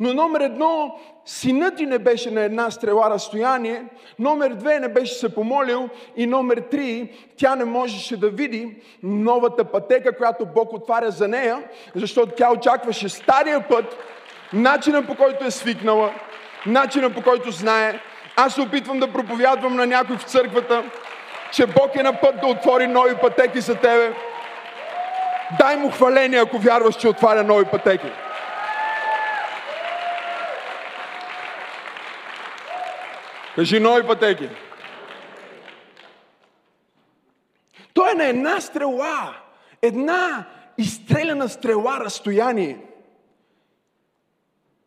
Но 0.00 0.14
номер 0.14 0.40
едно, 0.40 0.98
синът 1.24 1.76
ти 1.76 1.86
не 1.86 1.98
беше 1.98 2.30
на 2.30 2.40
една 2.40 2.70
стрела 2.70 3.10
разстояние, 3.10 3.84
номер 4.18 4.50
две 4.50 4.80
не 4.80 4.88
беше 4.88 5.14
се 5.14 5.34
помолил 5.34 5.88
и 6.16 6.26
номер 6.26 6.58
три, 6.58 7.12
тя 7.36 7.56
не 7.56 7.64
можеше 7.64 8.16
да 8.16 8.28
види 8.28 8.76
новата 9.02 9.64
пътека, 9.64 10.16
която 10.16 10.46
Бог 10.46 10.72
отваря 10.72 11.10
за 11.10 11.28
нея, 11.28 11.62
защото 11.94 12.32
тя 12.36 12.52
очакваше 12.52 13.08
стария 13.08 13.68
път, 13.68 13.96
начина 14.52 15.06
по 15.06 15.14
който 15.14 15.44
е 15.44 15.50
свикнала, 15.50 16.10
начина 16.66 17.10
по 17.10 17.22
който 17.22 17.50
знае. 17.50 18.00
Аз 18.36 18.54
се 18.54 18.60
опитвам 18.60 18.98
да 18.98 19.12
проповядвам 19.12 19.76
на 19.76 19.86
някой 19.86 20.16
в 20.16 20.22
църквата, 20.22 20.82
че 21.52 21.66
Бог 21.66 21.96
е 21.96 22.02
на 22.02 22.20
път 22.20 22.40
да 22.40 22.46
отвори 22.46 22.86
нови 22.86 23.14
пътеки 23.14 23.60
за 23.60 23.74
тебе. 23.74 24.12
Дай 25.58 25.76
му 25.76 25.90
хваление, 25.90 26.38
ако 26.38 26.58
вярваш, 26.58 26.96
че 26.96 27.08
отваря 27.08 27.44
нови 27.44 27.64
пътеки. 27.64 28.06
Кажи 33.58 33.80
нови 33.80 34.06
пътеки. 34.06 34.48
Той 37.94 38.10
е 38.10 38.14
на 38.14 38.24
една 38.24 38.60
стрела, 38.60 39.34
една 39.82 40.44
изстреляна 40.78 41.48
стрела 41.48 42.00
разстояние. 42.00 42.78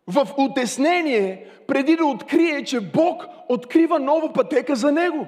В 0.07 0.27
утеснение, 0.37 1.45
преди 1.67 1.95
да 1.95 2.05
открие, 2.05 2.63
че 2.63 2.79
Бог 2.79 3.25
открива 3.49 3.99
нова 3.99 4.33
пътека 4.33 4.75
за 4.75 4.91
него. 4.91 5.27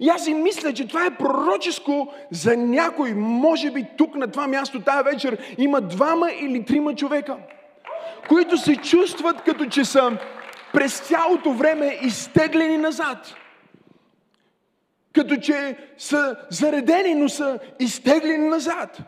И 0.00 0.08
аз 0.08 0.24
си 0.24 0.34
мисля, 0.34 0.72
че 0.72 0.88
това 0.88 1.06
е 1.06 1.16
пророческо 1.16 2.12
за 2.30 2.56
някой. 2.56 3.14
Може 3.14 3.70
би 3.70 3.86
тук 3.96 4.14
на 4.14 4.30
това 4.30 4.46
място 4.46 4.80
тази 4.80 5.04
вечер 5.04 5.54
има 5.58 5.80
двама 5.80 6.30
или 6.32 6.64
трима 6.64 6.94
човека, 6.94 7.36
които 8.28 8.56
се 8.56 8.76
чувстват 8.76 9.42
като 9.42 9.66
че 9.66 9.84
са 9.84 10.18
през 10.72 11.00
цялото 11.00 11.52
време 11.52 11.98
изтеглени 12.02 12.76
назад. 12.76 13.34
Като 15.12 15.36
че 15.36 15.76
са 15.98 16.36
заредени, 16.50 17.14
но 17.14 17.28
са 17.28 17.58
изтеглени 17.80 18.48
назад. 18.48 18.98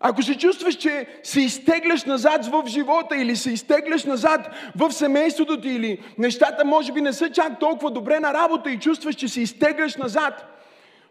Ако 0.00 0.22
се 0.22 0.38
чувстваш, 0.38 0.74
че 0.74 1.06
се 1.22 1.40
изтегляш 1.40 2.04
назад 2.04 2.46
в 2.46 2.64
живота 2.66 3.16
или 3.16 3.36
се 3.36 3.50
изтегляш 3.50 4.04
назад 4.04 4.50
в 4.76 4.92
семейството 4.92 5.60
ти 5.60 5.68
или 5.68 6.02
нещата 6.18 6.64
може 6.64 6.92
би 6.92 7.00
не 7.00 7.12
са 7.12 7.30
чак 7.30 7.60
толкова 7.60 7.90
добре 7.90 8.20
на 8.20 8.34
работа 8.34 8.70
и 8.70 8.78
чувстваш, 8.78 9.14
че 9.14 9.28
се 9.28 9.40
изтегляш 9.40 9.96
назад, 9.96 10.46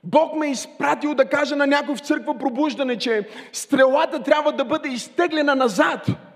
Бог 0.04 0.36
ме 0.36 0.48
е 0.48 0.52
изпратил 0.52 1.16
да 1.16 1.26
кажа 1.26 1.56
на 1.56 1.68
някой 1.68 1.96
в 1.96 2.00
църква 2.00 2.38
пробуждане, 2.38 2.98
че 2.98 3.28
стрелата 3.54 4.24
трябва 4.24 4.52
да 4.52 4.66
бъде 4.66 4.90
изтеглена 4.90 5.56
назад– 5.56 6.08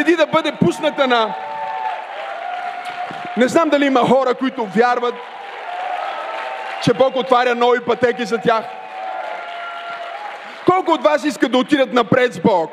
преди 0.00 0.16
да 0.16 0.26
бъде 0.26 0.52
пусната 0.52 1.06
на 1.06 1.34
Не 3.36 3.48
знам 3.48 3.68
дали 3.68 3.86
има 3.86 4.00
хора, 4.00 4.34
които 4.34 4.66
вярват, 4.66 5.14
че 6.82 6.94
Бог 6.94 7.16
отваря 7.16 7.54
нови 7.54 7.80
пътеки 7.80 8.24
за 8.24 8.38
тях. 8.38 8.64
Колко 10.66 10.90
от 10.90 11.02
вас 11.02 11.24
искат 11.24 11.52
да 11.52 11.58
отидат 11.58 11.92
напред 11.92 12.34
с 12.34 12.40
Бог? 12.40 12.72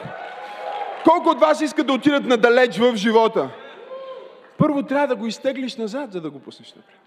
Колко 1.04 1.30
от 1.30 1.40
вас 1.40 1.62
искат 1.62 1.88
да 1.88 1.94
отидат 1.94 2.26
надалеч 2.26 2.78
в 2.78 2.96
живота? 2.96 3.50
Първо 4.58 4.84
трябва 4.84 5.08
да 5.08 5.16
го 5.16 5.28
изтеглиш 5.28 5.76
назад, 5.76 6.12
за 6.12 6.22
да 6.22 6.30
го 6.30 6.40
пуснеш 6.40 6.74
напред. 6.76 7.00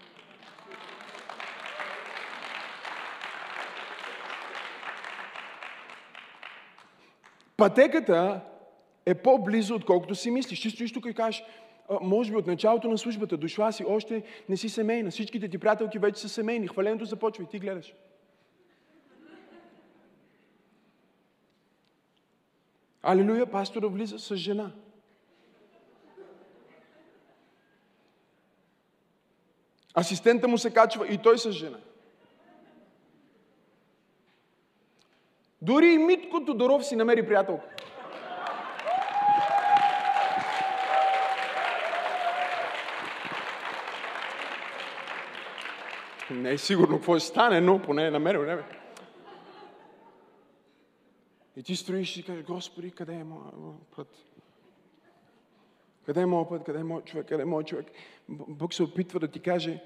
Пътеката 7.57 8.39
е 9.05 9.13
по-близо, 9.13 9.75
отколкото 9.75 10.15
си 10.15 10.31
мислиш. 10.31 10.61
Ти 10.61 10.69
стоиш 10.69 10.93
тук 10.93 11.05
и 11.05 11.13
кажеш, 11.13 11.43
може 12.01 12.31
би 12.31 12.37
от 12.37 12.47
началото 12.47 12.89
на 12.89 12.97
службата 12.97 13.37
дошла 13.37 13.71
си, 13.71 13.85
още 13.87 14.23
не 14.49 14.57
си 14.57 14.69
семейна. 14.69 15.11
Всичките 15.11 15.49
ти 15.49 15.57
приятелки 15.57 15.99
вече 15.99 16.21
са 16.21 16.29
семейни. 16.29 16.67
Хваленето 16.67 17.05
започва 17.05 17.43
и 17.43 17.47
ти 17.47 17.59
гледаш. 17.59 17.93
Алилуя, 23.03 23.45
пастора 23.45 23.87
влиза 23.87 24.19
с 24.19 24.35
жена. 24.35 24.71
Асистента 29.97 30.47
му 30.47 30.57
се 30.57 30.73
качва 30.73 31.07
и 31.07 31.17
той 31.17 31.37
с 31.37 31.51
жена. 31.51 31.77
Дори 35.61 35.93
и 35.93 35.97
Митко 35.97 36.45
Тодоров 36.45 36.85
си 36.85 36.95
намери 36.95 37.27
приятелка. 37.27 37.75
Не 46.31 46.51
е 46.51 46.57
сигурно 46.57 46.95
какво 46.95 47.19
ще 47.19 47.27
стане, 47.27 47.61
но 47.61 47.81
поне 47.81 48.07
е 48.07 48.11
намерил 48.11 48.41
време. 48.41 48.63
И 51.57 51.63
ти 51.63 51.75
строиш 51.75 52.17
и 52.17 52.23
кажеш, 52.23 52.45
Господи, 52.45 52.91
къде 52.91 53.13
е 53.13 53.23
моят 53.23 53.55
път? 53.95 54.07
Къде 56.05 56.21
е 56.21 56.25
моят 56.25 56.49
път? 56.49 56.63
Къде 56.63 56.79
е 56.79 56.83
моят 56.83 57.05
човек? 57.05 57.27
Къде 57.27 57.41
е 57.41 57.45
моят 57.45 57.67
човек? 57.67 57.85
Бог 58.29 58.73
се 58.73 58.83
опитва 58.83 59.19
да 59.19 59.27
ти 59.27 59.39
каже, 59.39 59.83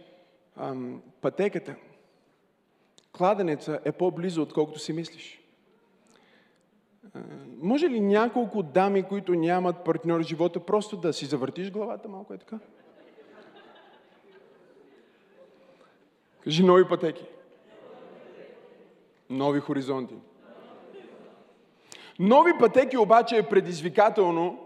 ам, 0.55 1.01
пътеката, 1.21 1.75
кладенеца 3.11 3.79
е 3.85 3.91
по-близо, 3.91 4.41
отколкото 4.41 4.79
си 4.79 4.93
мислиш. 4.93 5.41
А, 7.13 7.19
може 7.61 7.89
ли 7.89 7.99
няколко 7.99 8.63
дами, 8.63 9.03
които 9.03 9.35
нямат 9.35 9.83
партньор 9.83 10.19
в 10.19 10.27
живота, 10.27 10.59
просто 10.59 10.97
да 10.97 11.13
си 11.13 11.25
завъртиш 11.25 11.71
главата 11.71 12.09
малко 12.09 12.33
е 12.33 12.37
така? 12.37 12.59
Кажи 16.45 16.63
нови 16.63 16.87
пътеки. 16.87 17.25
Нови 19.29 19.59
хоризонти. 19.59 20.15
Нови 22.19 22.51
пътеки 22.59 22.97
обаче 22.97 23.37
е 23.37 23.43
предизвикателно, 23.43 24.59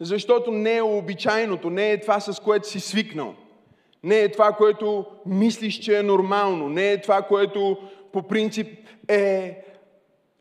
защото 0.00 0.50
не 0.50 0.76
е 0.76 0.82
обичайното, 0.82 1.70
не 1.70 1.92
е 1.92 2.00
това 2.00 2.20
с 2.20 2.40
което 2.40 2.68
си 2.68 2.80
свикнал. 2.80 3.34
Не 4.02 4.20
е 4.20 4.32
това, 4.32 4.52
което 4.52 5.06
мислиш, 5.26 5.74
че 5.74 5.98
е 5.98 6.02
нормално. 6.02 6.68
Не 6.68 6.92
е 6.92 7.00
това, 7.00 7.22
което 7.22 7.76
по 8.12 8.22
принцип 8.22 8.78
е 9.08 9.62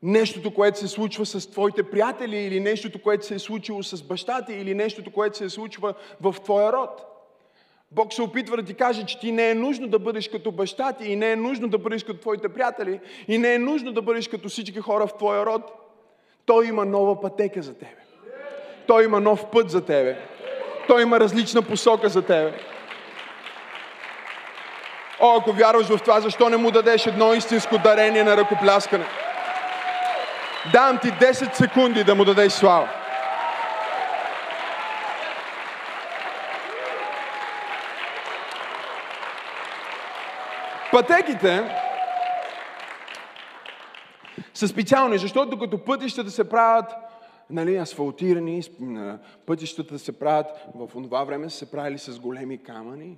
нещото, 0.03 0.53
което 0.53 0.79
се 0.79 0.87
случва 0.87 1.25
с 1.25 1.51
твоите 1.51 1.83
приятели 1.83 2.37
или 2.37 2.59
нещото, 2.59 3.01
което 3.01 3.25
се 3.25 3.35
е 3.35 3.39
случило 3.39 3.83
с 3.83 4.03
баща 4.03 4.45
ти 4.45 4.53
или 4.53 4.73
нещото, 4.73 5.11
което 5.11 5.37
се 5.37 5.45
е 5.45 5.49
случва 5.49 5.93
в 6.21 6.35
твоя 6.43 6.73
род. 6.73 7.16
Бог 7.91 8.13
се 8.13 8.21
опитва 8.21 8.57
да 8.57 8.63
ти 8.63 8.73
каже, 8.73 9.05
че 9.05 9.19
ти 9.19 9.31
не 9.31 9.49
е 9.49 9.55
нужно 9.55 9.87
да 9.87 9.99
бъдеш 9.99 10.29
като 10.29 10.51
баща 10.51 10.93
ти 10.93 11.05
и 11.05 11.15
не 11.15 11.31
е 11.31 11.35
нужно 11.35 11.67
да 11.67 11.77
бъдеш 11.77 12.03
като 12.03 12.19
твоите 12.19 12.49
приятели 12.49 12.99
и 13.27 13.37
не 13.37 13.53
е 13.53 13.59
нужно 13.59 13.91
да 13.91 14.01
бъдеш 14.01 14.27
като 14.27 14.49
всички 14.49 14.79
хора 14.79 15.07
в 15.07 15.17
твоя 15.17 15.45
род. 15.45 15.61
Той 16.45 16.67
има 16.67 16.85
нова 16.85 17.21
пътека 17.21 17.61
за 17.61 17.73
тебе. 17.73 18.01
Той 18.87 19.05
има 19.05 19.19
нов 19.19 19.45
път 19.45 19.69
за 19.69 19.85
тебе. 19.85 20.17
Той 20.87 21.01
има 21.01 21.19
различна 21.19 21.61
посока 21.61 22.09
за 22.09 22.21
тебе. 22.21 22.53
О, 25.19 25.37
ако 25.37 25.51
вярваш 25.51 25.87
в 25.87 26.01
това, 26.01 26.21
защо 26.21 26.49
не 26.49 26.57
му 26.57 26.71
дадеш 26.71 27.05
едно 27.05 27.33
истинско 27.33 27.77
дарение 27.77 28.23
на 28.23 28.37
ръкопляскане? 28.37 29.05
Дам 30.73 30.99
ти 31.01 31.07
10 31.07 31.53
секунди 31.53 32.03
да 32.03 32.15
му 32.15 32.25
дадеш 32.25 32.51
слава. 32.53 32.89
Пътеките 40.91 41.63
са 44.53 44.67
специални, 44.67 45.17
защото 45.17 45.49
докато 45.49 45.85
пътищата 45.85 46.31
се 46.31 46.49
правят 46.49 46.93
нали, 47.49 47.75
асфалтирани, 47.75 48.63
пътищата 49.45 49.99
се 49.99 50.19
правят, 50.19 50.47
в 50.75 50.87
това 50.87 51.23
време 51.23 51.49
са 51.49 51.57
се 51.57 51.71
правили 51.71 51.97
с 51.97 52.19
големи 52.19 52.63
камъни. 52.63 53.17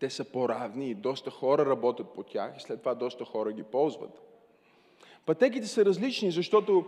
Те 0.00 0.10
са 0.10 0.24
по-равни 0.24 0.90
и 0.90 0.94
доста 0.94 1.30
хора 1.30 1.66
работят 1.66 2.14
по 2.14 2.22
тях 2.22 2.56
и 2.56 2.62
след 2.62 2.78
това 2.78 2.94
доста 2.94 3.24
хора 3.24 3.52
ги 3.52 3.62
ползват. 3.62 4.20
Пътеките 5.26 5.66
са 5.66 5.84
различни, 5.84 6.30
защото 6.30 6.86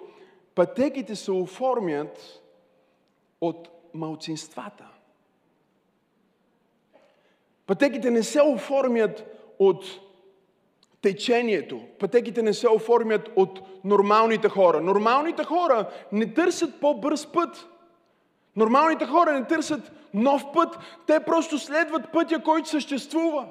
пътеките 0.54 1.16
се 1.16 1.32
оформят 1.32 2.42
от 3.40 3.68
малцинствата. 3.94 4.88
Пътеките 7.66 8.10
не 8.10 8.22
се 8.22 8.42
оформят 8.42 9.39
от 9.60 9.84
течението. 11.02 11.80
Пътеките 11.98 12.42
не 12.42 12.54
се 12.54 12.68
оформят 12.68 13.30
от 13.36 13.60
нормалните 13.84 14.48
хора. 14.48 14.80
Нормалните 14.80 15.44
хора 15.44 15.88
не 16.12 16.34
търсят 16.34 16.80
по-бърз 16.80 17.26
път. 17.26 17.66
Нормалните 18.56 19.06
хора 19.06 19.32
не 19.32 19.46
търсят 19.46 19.92
нов 20.14 20.44
път. 20.52 20.78
Те 21.06 21.20
просто 21.20 21.58
следват 21.58 22.12
пътя, 22.12 22.42
който 22.42 22.68
съществува. 22.68 23.46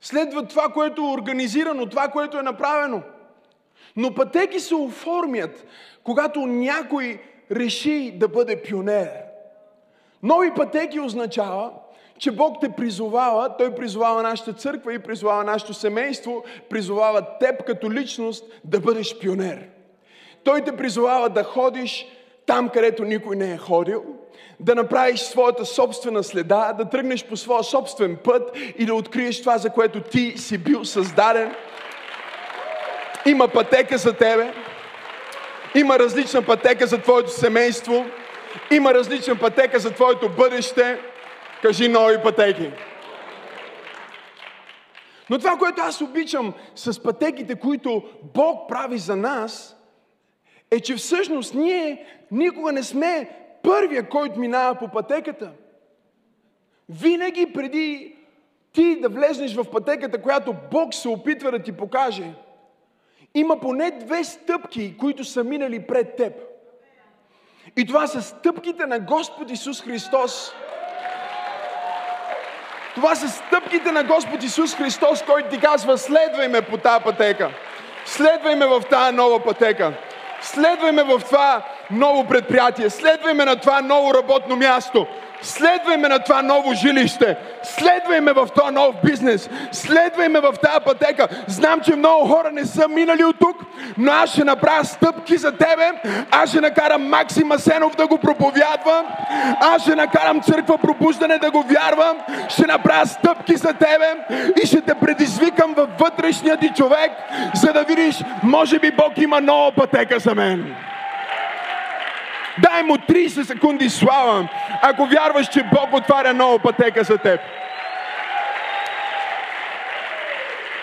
Следват 0.00 0.48
това, 0.48 0.68
което 0.68 1.02
е 1.02 1.12
организирано, 1.12 1.86
това, 1.86 2.08
което 2.08 2.38
е 2.38 2.42
направено. 2.42 3.02
Но 3.96 4.14
пътеки 4.14 4.60
се 4.60 4.74
оформят, 4.74 5.66
когато 6.04 6.46
някой 6.46 7.22
реши 7.50 8.12
да 8.16 8.28
бъде 8.28 8.62
пионер. 8.62 9.10
Нови 10.22 10.54
пътеки 10.54 11.00
означава, 11.00 11.72
че 12.18 12.30
Бог 12.30 12.56
те 12.60 12.68
призовава, 12.68 13.56
Той 13.58 13.74
призовава 13.74 14.22
нашата 14.22 14.52
църква 14.52 14.94
и 14.94 14.98
призовава 14.98 15.44
нашето 15.44 15.74
семейство, 15.74 16.44
призовава 16.70 17.38
теб 17.40 17.64
като 17.64 17.92
личност 17.92 18.44
да 18.64 18.80
бъдеш 18.80 19.18
пионер. 19.18 19.68
Той 20.44 20.60
те 20.60 20.76
призовава 20.76 21.28
да 21.28 21.44
ходиш 21.44 22.06
там, 22.46 22.68
където 22.68 23.04
никой 23.04 23.36
не 23.36 23.52
е 23.52 23.56
ходил, 23.58 24.04
да 24.60 24.74
направиш 24.74 25.20
своята 25.20 25.64
собствена 25.64 26.24
следа, 26.24 26.74
да 26.78 26.84
тръгнеш 26.84 27.24
по 27.24 27.36
своя 27.36 27.64
собствен 27.64 28.16
път 28.24 28.56
и 28.78 28.86
да 28.86 28.94
откриеш 28.94 29.40
това, 29.40 29.58
за 29.58 29.70
което 29.70 30.00
ти 30.00 30.38
си 30.38 30.58
бил 30.58 30.84
създаден. 30.84 31.54
Има 33.26 33.48
пътека 33.48 33.98
за 33.98 34.12
тебе, 34.12 34.52
има 35.74 35.98
различна 35.98 36.42
пътека 36.42 36.86
за 36.86 36.98
твоето 36.98 37.30
семейство, 37.30 38.06
има 38.70 38.94
различна 38.94 39.36
пътека 39.36 39.78
за 39.78 39.90
твоето 39.90 40.28
бъдеще. 40.28 40.98
Кажи 41.62 41.88
нови 41.88 42.22
пътеки. 42.22 42.70
Но 45.30 45.38
това, 45.38 45.56
което 45.56 45.82
аз 45.82 46.00
обичам 46.00 46.54
с 46.74 47.02
пътеките, 47.02 47.54
които 47.54 48.02
Бог 48.34 48.68
прави 48.68 48.98
за 48.98 49.16
нас, 49.16 49.76
е, 50.70 50.80
че 50.80 50.94
всъщност 50.94 51.54
ние 51.54 52.06
никога 52.30 52.72
не 52.72 52.82
сме 52.82 53.30
първия, 53.62 54.08
който 54.08 54.40
минава 54.40 54.74
по 54.74 54.88
пътеката. 54.88 55.52
Винаги 56.88 57.52
преди 57.52 58.16
ти 58.72 59.00
да 59.00 59.08
влезнеш 59.08 59.54
в 59.54 59.70
пътеката, 59.70 60.22
която 60.22 60.54
Бог 60.70 60.94
се 60.94 61.08
опитва 61.08 61.50
да 61.50 61.62
ти 61.62 61.72
покаже, 61.72 62.32
има 63.34 63.60
поне 63.60 63.90
две 63.90 64.24
стъпки, 64.24 64.96
които 64.96 65.24
са 65.24 65.44
минали 65.44 65.86
пред 65.86 66.16
теб. 66.16 66.32
И 67.76 67.86
това 67.86 68.06
са 68.06 68.22
стъпките 68.22 68.86
на 68.86 68.98
Господ 69.00 69.50
Исус 69.50 69.82
Христос– 69.82 70.52
това 73.00 73.14
са 73.14 73.28
стъпките 73.28 73.92
на 73.92 74.04
Господ 74.04 74.42
Исус 74.42 74.76
Христос, 74.76 75.22
който 75.22 75.48
ти 75.48 75.60
казва, 75.60 75.98
следвай 75.98 76.48
ме 76.48 76.62
по 76.62 76.76
тази 76.76 77.04
пътека. 77.04 77.50
Следвай 78.04 78.54
ме 78.54 78.66
в 78.66 78.82
тази 78.90 79.16
нова 79.16 79.40
пътека. 79.40 79.92
Следвай 80.40 80.92
ме 80.92 81.02
в 81.02 81.20
това 81.24 81.62
ново 81.90 82.24
предприятие. 82.24 82.90
Следвай 82.90 83.34
ме 83.34 83.44
на 83.44 83.56
това 83.56 83.80
ново 83.80 84.14
работно 84.14 84.56
място. 84.56 85.06
Следвай 85.42 85.96
ме 85.96 86.08
на 86.08 86.18
това 86.18 86.42
ново 86.42 86.74
жилище. 86.74 87.36
Следвай 87.62 88.20
ме 88.20 88.32
в 88.32 88.48
този 88.54 88.74
нов 88.74 88.94
бизнес. 89.04 89.50
Следвай 89.72 90.28
ме 90.28 90.40
в 90.40 90.52
тази 90.62 90.84
пътека. 90.84 91.28
Знам, 91.46 91.80
че 91.80 91.96
много 91.96 92.28
хора 92.28 92.50
не 92.52 92.64
са 92.64 92.88
минали 92.88 93.24
от 93.24 93.36
тук, 93.38 93.56
но 93.98 94.12
аз 94.12 94.30
ще 94.30 94.44
направя 94.44 94.84
стъпки 94.84 95.36
за 95.36 95.52
тебе. 95.52 95.92
Аз 96.30 96.50
ще 96.50 96.60
накарам 96.60 97.08
Максим 97.08 97.52
Асенов 97.52 97.96
да 97.96 98.06
го 98.06 98.18
проповядва. 98.18 99.04
Аз 99.60 99.82
ще 99.82 99.94
накарам 99.94 100.40
църква 100.40 100.78
пробуждане 100.78 101.38
да 101.38 101.50
го 101.50 101.62
вярвам. 101.62 102.18
Ще 102.48 102.66
направя 102.66 103.06
стъпки 103.06 103.56
за 103.56 103.72
тебе 103.72 104.14
и 104.62 104.66
ще 104.66 104.80
те 104.80 104.94
предизвикам 104.94 105.74
във 105.74 105.88
вътрешния 105.98 106.56
ти 106.56 106.72
човек, 106.76 107.10
за 107.54 107.72
да 107.72 107.84
видиш, 107.84 108.24
може 108.42 108.78
би 108.78 108.90
Бог 108.90 109.18
има 109.18 109.40
нова 109.40 109.72
пътека 109.72 110.18
за 110.18 110.34
мен. 110.34 110.74
Дай 112.62 112.82
му 112.82 112.96
30 112.96 113.42
секунди 113.42 113.88
слава, 113.88 114.48
ако 114.82 115.06
вярваш, 115.06 115.48
че 115.48 115.62
Бог 115.62 115.92
отваря 115.92 116.34
нова 116.34 116.58
пътека 116.58 117.04
за 117.04 117.18
теб. 117.18 117.40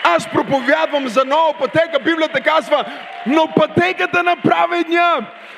Аз 0.04 0.28
проповядвам 0.28 1.08
за 1.08 1.24
нова 1.24 1.52
пътека. 1.58 1.98
Библията 2.04 2.40
казва, 2.40 2.84
но 3.26 3.48
пътеката 3.56 4.22
на 4.22 4.36
праведния 4.36 5.16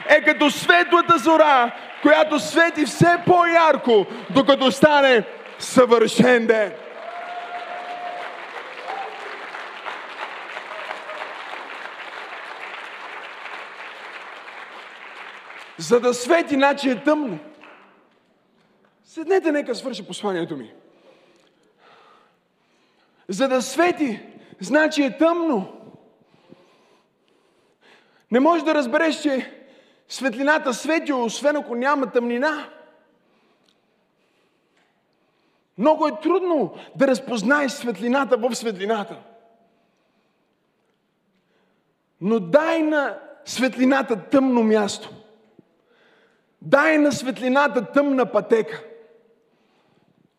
е 0.08 0.20
като 0.20 0.50
светлата 0.50 1.18
зора, 1.18 1.70
която 2.02 2.38
свети 2.38 2.86
все 2.86 3.18
по-ярко, 3.26 4.06
докато 4.30 4.72
стане 4.72 5.22
съвършен 5.58 6.46
ден. 6.46 6.72
За 15.78 16.00
да 16.00 16.14
свети, 16.14 16.54
значи 16.54 16.90
е 16.90 17.04
тъмно. 17.04 17.38
Седнете, 19.04 19.52
нека 19.52 19.74
свърши 19.74 20.06
посланието 20.06 20.56
ми. 20.56 20.74
За 23.28 23.48
да 23.48 23.62
свети, 23.62 24.20
значи 24.60 25.02
е 25.02 25.18
тъмно. 25.18 25.72
Не 28.30 28.40
можеш 28.40 28.64
да 28.64 28.74
разбереш, 28.74 29.22
че 29.22 29.52
светлината 30.08 30.74
свети, 30.74 31.12
освен 31.12 31.56
ако 31.56 31.74
няма 31.74 32.10
тъмнина. 32.10 32.68
Много 35.78 36.06
е 36.06 36.20
трудно 36.22 36.74
да 36.96 37.06
разпознаеш 37.06 37.72
светлината 37.72 38.36
в 38.36 38.54
светлината. 38.54 39.16
Но 42.20 42.40
дай 42.40 42.82
на 42.82 43.18
светлината 43.44 44.24
тъмно 44.24 44.62
място. 44.62 45.10
Дай 46.62 46.98
на 46.98 47.12
светлината 47.12 47.92
тъмна 47.92 48.26
пътека. 48.26 48.82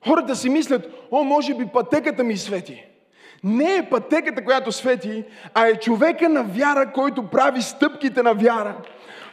Хората 0.07 0.35
си 0.35 0.49
мислят, 0.49 0.87
о, 1.11 1.23
може 1.23 1.53
би 1.53 1.65
пътеката 1.73 2.23
ми 2.23 2.37
свети. 2.37 2.85
Не 3.43 3.75
е 3.75 3.89
пътеката, 3.89 4.43
която 4.43 4.71
свети, 4.71 5.25
а 5.53 5.67
е 5.67 5.79
човека 5.79 6.29
на 6.29 6.43
вяра, 6.43 6.91
който 6.93 7.29
прави 7.29 7.61
стъпките 7.61 8.23
на 8.23 8.33
вяра, 8.33 8.75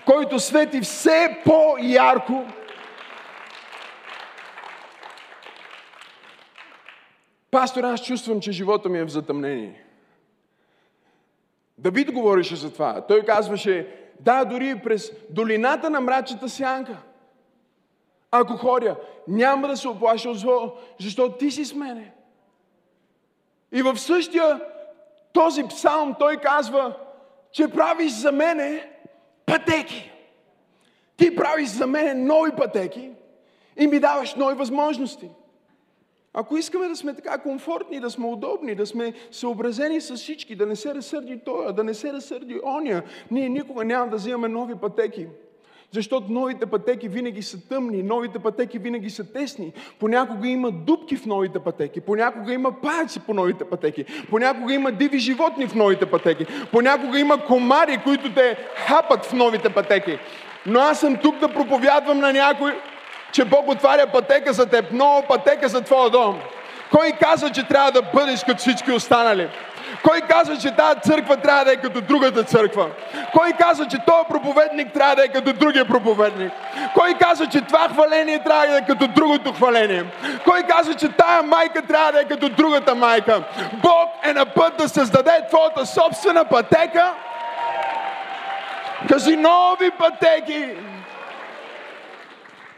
който 0.06 0.38
свети 0.38 0.80
все 0.80 1.40
по-ярко. 1.44 2.44
Пастор, 7.50 7.84
аз 7.84 8.02
чувствам, 8.04 8.40
че 8.40 8.52
живота 8.52 8.88
ми 8.88 8.98
е 8.98 9.04
в 9.04 9.08
затъмнение. 9.08 9.84
Давид 11.78 12.12
говореше 12.12 12.56
за 12.56 12.72
това. 12.72 13.06
Той 13.06 13.22
казваше, 13.22 14.05
да, 14.20 14.44
дори 14.44 14.80
през 14.84 15.12
долината 15.30 15.90
на 15.90 16.00
мрачната 16.00 16.48
сянка. 16.48 16.96
Ако 18.30 18.56
ходя, 18.56 18.96
няма 19.28 19.68
да 19.68 19.76
се 19.76 19.88
оплаша 19.88 20.30
от 20.30 20.38
зло, 20.38 20.72
защото 21.00 21.36
ти 21.36 21.50
си 21.50 21.64
с 21.64 21.74
мене. 21.74 22.12
И 23.72 23.82
в 23.82 23.98
същия 23.98 24.60
този 25.32 25.64
псалм 25.64 26.14
той 26.18 26.36
казва, 26.36 26.96
че 27.52 27.68
правиш 27.68 28.12
за 28.12 28.32
мене 28.32 28.90
пътеки. 29.46 30.12
Ти 31.16 31.36
правиш 31.36 31.68
за 31.68 31.86
мене 31.86 32.14
нови 32.14 32.50
пътеки 32.56 33.10
и 33.76 33.86
ми 33.86 34.00
даваш 34.00 34.34
нови 34.34 34.54
възможности. 34.54 35.30
Ако 36.38 36.56
искаме 36.56 36.88
да 36.88 36.96
сме 36.96 37.14
така 37.14 37.38
комфортни, 37.38 38.00
да 38.00 38.10
сме 38.10 38.26
удобни, 38.26 38.74
да 38.74 38.86
сме 38.86 39.12
съобразени 39.30 40.00
с 40.00 40.16
всички, 40.16 40.54
да 40.54 40.66
не 40.66 40.76
се 40.76 40.94
разсърди 40.94 41.40
тоя, 41.44 41.72
да 41.72 41.84
не 41.84 41.94
се 41.94 42.12
разсърди 42.12 42.60
оня, 42.64 43.02
ние 43.30 43.48
никога 43.48 43.84
няма 43.84 44.10
да 44.10 44.16
взимаме 44.16 44.48
нови 44.48 44.74
пътеки. 44.74 45.26
Защото 45.90 46.32
новите 46.32 46.66
пътеки 46.66 47.08
винаги 47.08 47.42
са 47.42 47.68
тъмни, 47.68 48.02
новите 48.02 48.38
пътеки 48.38 48.78
винаги 48.78 49.10
са 49.10 49.32
тесни. 49.32 49.72
Понякога 49.98 50.48
има 50.48 50.70
дубки 50.70 51.16
в 51.16 51.26
новите 51.26 51.58
пътеки, 51.58 52.00
понякога 52.00 52.52
има 52.52 52.80
паяци 52.80 53.20
по 53.20 53.34
новите 53.34 53.64
пътеки, 53.64 54.04
понякога 54.30 54.74
има 54.74 54.92
диви 54.92 55.18
животни 55.18 55.66
в 55.66 55.74
новите 55.74 56.06
пътеки, 56.06 56.46
понякога 56.72 57.18
има 57.18 57.44
комари, 57.44 58.00
които 58.04 58.34
те 58.34 58.56
хапат 58.74 59.24
в 59.24 59.32
новите 59.32 59.68
пътеки. 59.68 60.18
Но 60.66 60.80
аз 60.80 61.00
съм 61.00 61.16
тук 61.22 61.38
да 61.38 61.48
проповядвам 61.48 62.18
на 62.18 62.32
някой, 62.32 62.72
че 63.32 63.44
Бог 63.44 63.68
отваря 63.68 64.06
пътека 64.06 64.52
за 64.52 64.66
теб, 64.66 64.92
нова 64.92 65.22
пътека 65.22 65.68
за 65.68 65.80
твоя 65.80 66.10
дом. 66.10 66.40
Кой 66.90 67.12
казва, 67.12 67.50
че 67.50 67.68
трябва 67.68 67.92
да 67.92 68.02
бъдеш 68.02 68.44
като 68.44 68.58
всички 68.58 68.92
останали? 68.92 69.48
Кой 70.02 70.20
казва, 70.20 70.56
че 70.56 70.70
тази 70.70 71.00
църква 71.00 71.36
трябва 71.36 71.64
да 71.64 71.72
е 71.72 71.76
като 71.76 72.00
другата 72.00 72.44
църква? 72.44 72.86
Кой 73.32 73.52
казва, 73.52 73.86
че 73.86 73.98
този 73.98 74.24
проповедник 74.28 74.92
трябва 74.92 75.16
да 75.16 75.24
е 75.24 75.28
като 75.28 75.52
другия 75.52 75.84
проповедник? 75.84 76.52
Кой 76.94 77.14
казва, 77.14 77.46
че 77.46 77.60
това 77.60 77.88
хваление 77.88 78.38
трябва 78.38 78.66
да 78.66 78.78
е 78.78 78.86
като 78.86 79.06
другото 79.06 79.52
хваление? 79.52 80.04
Кой 80.44 80.62
казва, 80.62 80.94
че 80.94 81.08
тая 81.08 81.42
майка 81.42 81.82
трябва 81.82 82.12
да 82.12 82.20
е 82.20 82.24
като 82.24 82.48
другата 82.48 82.94
майка? 82.94 83.42
Бог 83.72 84.10
е 84.22 84.32
на 84.32 84.46
път 84.46 84.76
да 84.78 84.88
създаде 84.88 85.46
твоята 85.48 85.86
собствена 85.86 86.44
пътека. 86.44 87.12
Кажи 89.08 89.36
нови 89.36 89.90
пътеки. 89.90 90.76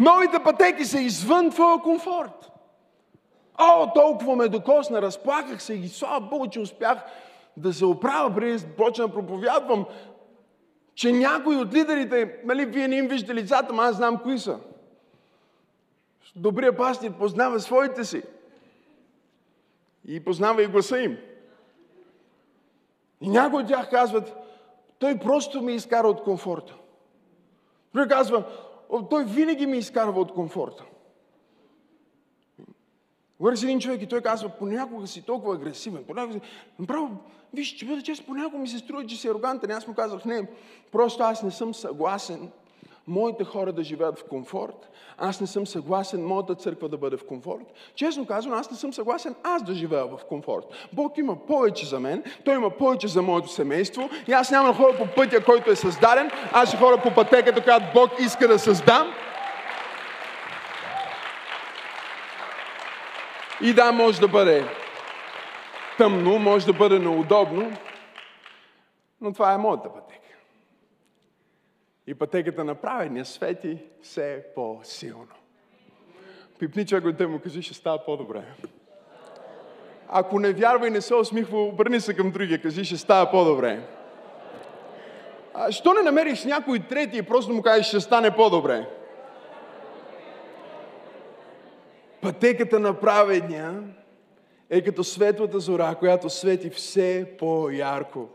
Новите 0.01 0.43
пътеки 0.45 0.85
са 0.85 1.01
извън 1.01 1.51
твоя 1.51 1.79
комфорт. 1.83 2.51
О, 3.59 3.93
толкова 3.95 4.37
ме 4.37 4.49
докосна, 4.49 5.03
разплаках 5.03 5.63
се 5.63 5.75
и 5.75 5.89
слава 5.89 6.21
Богу, 6.21 6.47
че 6.47 6.61
успях 6.61 6.99
да 7.57 7.73
се 7.73 7.85
оправя 7.85 8.35
преди 8.35 8.59
да 8.59 8.77
почна 8.77 9.07
да 9.07 9.15
проповядвам, 9.15 9.87
че 10.95 11.13
някои 11.13 11.57
от 11.57 11.75
лидерите, 11.75 12.41
нали, 12.45 12.67
вие 12.67 12.89
не 12.89 12.97
им 12.97 13.09
виждате 13.09 13.35
лицата, 13.35 13.73
но 13.73 13.83
аз 13.83 13.97
знам 13.97 14.19
кои 14.19 14.39
са. 14.39 14.59
Добрият 16.37 16.77
пастир 16.77 17.13
познава 17.13 17.61
своите 17.61 18.05
си. 18.05 18.23
И 20.07 20.25
познава 20.25 20.63
и 20.63 20.67
гласа 20.67 20.99
им. 20.99 21.19
И 23.21 23.29
някои 23.29 23.63
от 23.63 23.69
тях 23.69 23.91
казват, 23.91 24.37
той 24.99 25.19
просто 25.19 25.63
ми 25.63 25.75
изкара 25.75 26.09
от 26.09 26.23
комфорта. 26.23 26.75
Той 27.93 28.09
казва, 28.09 28.45
той 29.11 29.25
винаги 29.25 29.67
ми 29.67 29.79
изкарва 29.79 30.21
от 30.21 30.33
комфорта. 30.33 30.85
Говори 33.41 33.57
с 33.57 33.63
един 33.63 33.81
човек 33.81 34.03
и 34.03 34.07
той 34.07 34.21
казва, 34.21 34.49
понякога 34.49 35.07
си 35.07 35.23
толкова 35.23 35.55
агресивен, 35.55 36.05
понякога 36.05 36.35
си... 36.35 36.41
Направо, 36.79 37.11
виж, 37.55 37.69
че 37.69 37.87
бъда 37.87 38.03
чест, 38.03 38.27
понякога 38.27 38.59
ми 38.59 38.69
се 38.69 38.79
струва, 38.79 39.07
че 39.07 39.17
си 39.17 39.29
арогантен. 39.29 39.71
Аз 39.71 39.87
му 39.87 39.95
казах, 39.95 40.25
не, 40.25 40.49
просто 40.93 41.23
аз 41.23 41.43
не 41.43 41.51
съм 41.51 41.75
съгласен 41.75 42.51
моите 43.09 43.45
хора 43.45 43.73
да 43.73 43.83
живеят 43.83 44.19
в 44.19 44.25
комфорт. 44.25 44.91
Аз 45.19 45.41
не 45.41 45.47
съм 45.47 45.67
съгласен 45.67 46.27
моята 46.27 46.55
църква 46.55 46.89
да 46.89 46.97
бъде 46.97 47.17
в 47.17 47.27
комфорт. 47.27 47.73
Честно 47.95 48.27
казвам, 48.27 48.59
аз 48.59 48.71
не 48.71 48.77
съм 48.77 48.93
съгласен 48.93 49.35
аз 49.43 49.63
да 49.63 49.75
живея 49.75 50.07
в 50.07 50.25
комфорт. 50.29 50.65
Бог 50.93 51.19
има 51.19 51.37
повече 51.47 51.87
за 51.87 52.01
мен, 52.01 52.25
Той 52.45 52.55
има 52.55 52.71
повече 52.71 53.09
за 53.09 53.23
моето 53.23 53.49
семейство 53.49 54.11
и 54.29 54.33
аз 54.33 54.51
няма 54.51 54.75
хора 54.75 54.97
по 54.99 55.07
пътя, 55.17 55.45
който 55.45 55.71
е 55.71 55.77
създаден, 55.77 56.31
аз 56.53 56.69
ще 56.69 56.79
хора 56.79 57.01
по 57.03 57.15
пътеката, 57.15 57.63
която 57.63 57.85
Бог 57.95 58.11
иска 58.21 58.49
да 58.49 58.59
създам. 58.59 59.13
И 63.63 63.75
да, 63.75 63.93
може 63.93 64.21
да 64.21 64.29
бъде 64.29 64.65
тъмно, 65.99 66.39
може 66.39 66.67
да 66.67 66.73
бъде 66.73 66.99
неудобно, 66.99 67.73
но 69.21 69.33
това 69.33 69.53
е 69.53 69.59
моята 69.59 69.93
пътека. 69.93 70.28
И 72.09 72.15
пътеката 72.15 72.65
на 72.65 72.75
праведния 72.75 73.25
свети 73.25 73.79
все 74.03 74.45
по-силно. 74.55 75.27
Пипни 76.59 76.87
човек 76.87 77.29
му 77.29 77.41
кажи, 77.41 77.63
ще 77.63 77.75
става 77.75 78.05
по-добре. 78.05 78.43
Ако 80.09 80.39
не 80.39 80.53
вярва 80.53 80.87
и 80.87 80.91
не 80.91 81.01
се 81.01 81.15
усмихва, 81.15 81.63
обърни 81.63 82.01
се 82.01 82.15
към 82.15 82.31
другия, 82.31 82.63
кажи, 82.63 82.85
ще 82.85 82.97
става 82.97 83.31
по-добре. 83.31 83.81
А, 85.55 85.73
що 85.73 85.93
не 85.93 86.03
намериш 86.03 86.45
някой 86.45 86.79
трети 86.79 87.19
и 87.19 87.23
просто 87.23 87.53
му 87.53 87.63
кажеш, 87.63 87.87
ще 87.87 88.01
стане 88.01 88.37
по-добре? 88.37 88.87
Пътеката 92.21 92.79
на 92.79 93.01
праведния 93.01 93.83
е 94.71 94.83
като 94.83 95.05
светлата 95.05 95.61
зора, 95.61 95.97
която 95.99 96.31
свети 96.31 96.71
все 96.71 97.37
по-ярко. 97.39 98.29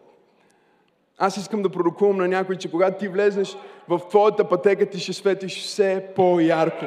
Аз 1.18 1.38
искам 1.38 1.62
да 1.62 1.70
пророкувам 1.70 2.18
на 2.18 2.28
някой, 2.28 2.58
че 2.58 2.72
когато 2.72 3.00
ти 3.00 3.08
влезеш 3.08 3.58
в 3.88 4.00
твоята 4.10 4.50
пътека, 4.50 4.90
ти 4.90 5.00
ще 5.00 5.14
светиш 5.14 5.64
все 5.64 6.08
по-ярко. 6.16 6.86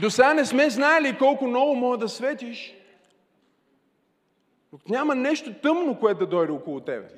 До 0.00 0.10
сега 0.10 0.34
не 0.34 0.44
сме 0.44 0.70
знаели 0.70 1.18
колко 1.18 1.46
много 1.46 1.74
мога 1.74 1.98
да 1.98 2.08
светиш. 2.08 2.74
Но 4.72 4.78
няма 4.88 5.14
нещо 5.14 5.54
тъмно, 5.62 5.98
което 5.98 6.18
да 6.18 6.26
дойде 6.26 6.52
около 6.52 6.80
тебе. 6.80 7.08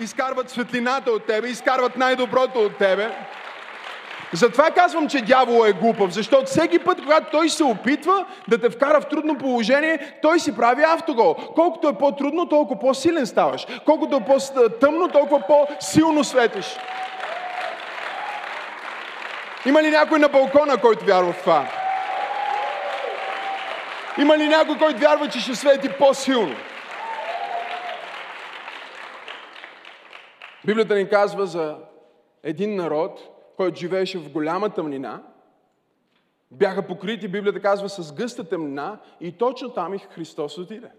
Изкарват 0.00 0.50
светлината 0.50 1.10
от 1.10 1.26
тебе, 1.26 1.48
изкарват 1.48 1.96
най-доброто 1.96 2.58
от 2.58 2.78
тебе. 2.78 3.10
Затова 4.32 4.70
казвам, 4.70 5.08
че 5.08 5.20
дявол 5.20 5.66
е 5.66 5.72
глупав, 5.72 6.10
защото 6.10 6.46
всеки 6.46 6.78
път, 6.78 7.02
когато 7.02 7.30
той 7.30 7.48
се 7.48 7.64
опитва 7.64 8.26
да 8.48 8.58
те 8.58 8.70
вкара 8.70 9.00
в 9.00 9.08
трудно 9.08 9.38
положение, 9.38 10.18
той 10.22 10.40
си 10.40 10.56
прави 10.56 10.82
автогол. 10.82 11.34
Колкото 11.34 11.88
е 11.88 11.98
по-трудно, 11.98 12.48
толкова 12.48 12.80
по-силен 12.80 13.26
ставаш. 13.26 13.66
Колкото 13.84 14.16
е 14.16 14.24
по-тъмно, 14.24 15.08
толкова 15.08 15.46
по-силно 15.46 16.24
светиш. 16.24 16.76
Има 19.66 19.82
ли 19.82 19.90
някой 19.90 20.18
на 20.18 20.28
балкона, 20.28 20.76
който 20.76 21.04
вярва 21.04 21.32
в 21.32 21.40
това? 21.40 21.66
Има 24.18 24.38
ли 24.38 24.48
някой, 24.48 24.78
който 24.78 25.00
вярва, 25.00 25.28
че 25.28 25.40
ще 25.40 25.54
свети 25.54 25.88
по-силно? 25.88 26.54
Библията 30.64 30.94
ни 30.94 31.08
казва 31.08 31.46
за 31.46 31.76
един 32.44 32.76
народ, 32.76 33.20
който 33.62 33.78
живееше 33.78 34.18
в 34.18 34.32
голяма 34.32 34.70
тъмнина, 34.70 35.22
бяха 36.50 36.86
покрити, 36.86 37.28
Библията 37.28 37.60
казва, 37.60 37.88
с 37.88 38.12
гъста 38.12 38.44
тъмнина 38.44 39.00
и 39.20 39.32
точно 39.32 39.70
там 39.70 39.94
и 39.94 39.98
Христос 39.98 40.58
отиде. 40.58 40.90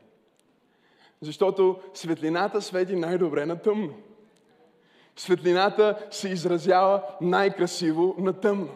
Защото 1.22 1.80
светлината 1.94 2.62
свети 2.62 2.96
най-добре 2.96 3.46
на 3.46 3.62
тъмно. 3.62 3.94
Светлината 5.16 6.08
се 6.12 6.30
изразява 6.30 7.04
най-красиво 7.22 8.16
на 8.18 8.34
тъмно. 8.34 8.70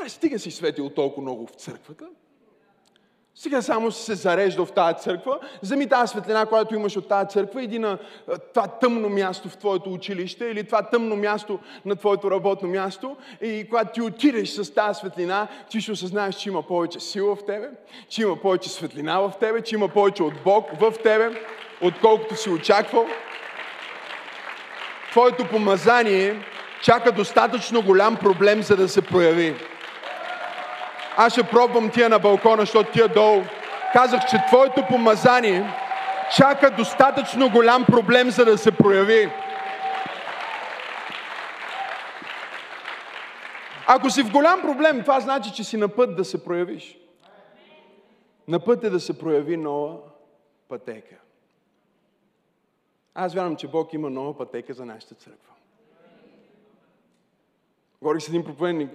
Аре, 0.00 0.08
стига 0.08 0.38
си 0.38 0.50
светил 0.50 0.90
толкова 0.90 1.22
много 1.22 1.46
в 1.46 1.50
църквата. 1.50 2.08
Сега 3.34 3.62
само 3.62 3.92
се 3.92 4.14
зарежда 4.14 4.64
в 4.64 4.72
тази 4.72 4.98
църква, 4.98 5.38
вземи 5.62 5.88
тази 5.88 6.10
светлина, 6.10 6.46
която 6.46 6.74
имаш 6.74 6.96
от 6.96 7.08
тази 7.08 7.28
църква, 7.28 7.62
иди 7.62 7.78
на 7.78 7.98
това 8.54 8.66
тъмно 8.66 9.08
място 9.08 9.48
в 9.48 9.56
твоето 9.56 9.92
училище 9.92 10.44
или 10.44 10.64
това 10.64 10.82
тъмно 10.82 11.16
място 11.16 11.58
на 11.84 11.96
твоето 11.96 12.30
работно 12.30 12.68
място 12.68 13.16
и 13.42 13.66
когато 13.68 13.92
ти 13.92 14.02
отидеш 14.02 14.48
с 14.48 14.74
тази 14.74 14.98
светлина, 14.98 15.48
ти 15.70 15.80
ще 15.80 15.92
осъзнаеш, 15.92 16.34
че 16.34 16.48
има 16.48 16.62
повече 16.62 17.00
сила 17.00 17.36
в 17.36 17.44
тебе, 17.44 17.68
че 18.08 18.22
има 18.22 18.36
повече 18.36 18.68
светлина 18.68 19.20
в 19.20 19.32
тебе, 19.40 19.62
че 19.62 19.74
има 19.74 19.88
повече 19.88 20.22
от 20.22 20.34
Бог 20.44 20.70
в 20.80 20.94
тебе, 21.02 21.42
отколкото 21.82 22.36
си 22.36 22.50
очаквал. 22.50 23.06
Твоето 25.10 25.48
помазание 25.48 26.42
чака 26.82 27.12
достатъчно 27.12 27.82
голям 27.82 28.16
проблем, 28.16 28.62
за 28.62 28.76
да 28.76 28.88
се 28.88 29.02
прояви. 29.02 29.69
Аз 31.22 31.32
ще 31.32 31.42
пробвам 31.42 31.90
тия 31.90 32.08
на 32.08 32.18
балкона, 32.18 32.62
защото 32.62 32.92
тия 32.92 33.08
долу. 33.08 33.42
Казах, 33.92 34.24
че 34.30 34.44
твоето 34.48 34.86
помазание 34.88 35.72
чака 36.36 36.70
достатъчно 36.70 37.50
голям 37.50 37.84
проблем, 37.84 38.30
за 38.30 38.44
да 38.44 38.58
се 38.58 38.72
прояви. 38.72 39.30
Ако 43.86 44.10
си 44.10 44.22
в 44.22 44.32
голям 44.32 44.60
проблем, 44.60 45.00
това 45.00 45.20
значи, 45.20 45.52
че 45.52 45.64
си 45.64 45.76
на 45.76 45.88
път 45.88 46.16
да 46.16 46.24
се 46.24 46.44
проявиш. 46.44 46.98
На 48.48 48.60
път 48.64 48.84
е 48.84 48.90
да 48.90 49.00
се 49.00 49.18
прояви 49.18 49.56
нова 49.56 49.96
пътека. 50.68 51.16
Аз 53.14 53.34
вярвам, 53.34 53.56
че 53.56 53.68
Бог 53.68 53.92
има 53.92 54.10
нова 54.10 54.38
пътека 54.38 54.74
за 54.74 54.84
нашата 54.84 55.14
църква. 55.14 55.54
Говорих 58.00 58.22
с 58.22 58.28
един 58.28 58.44
проповедник 58.44 58.90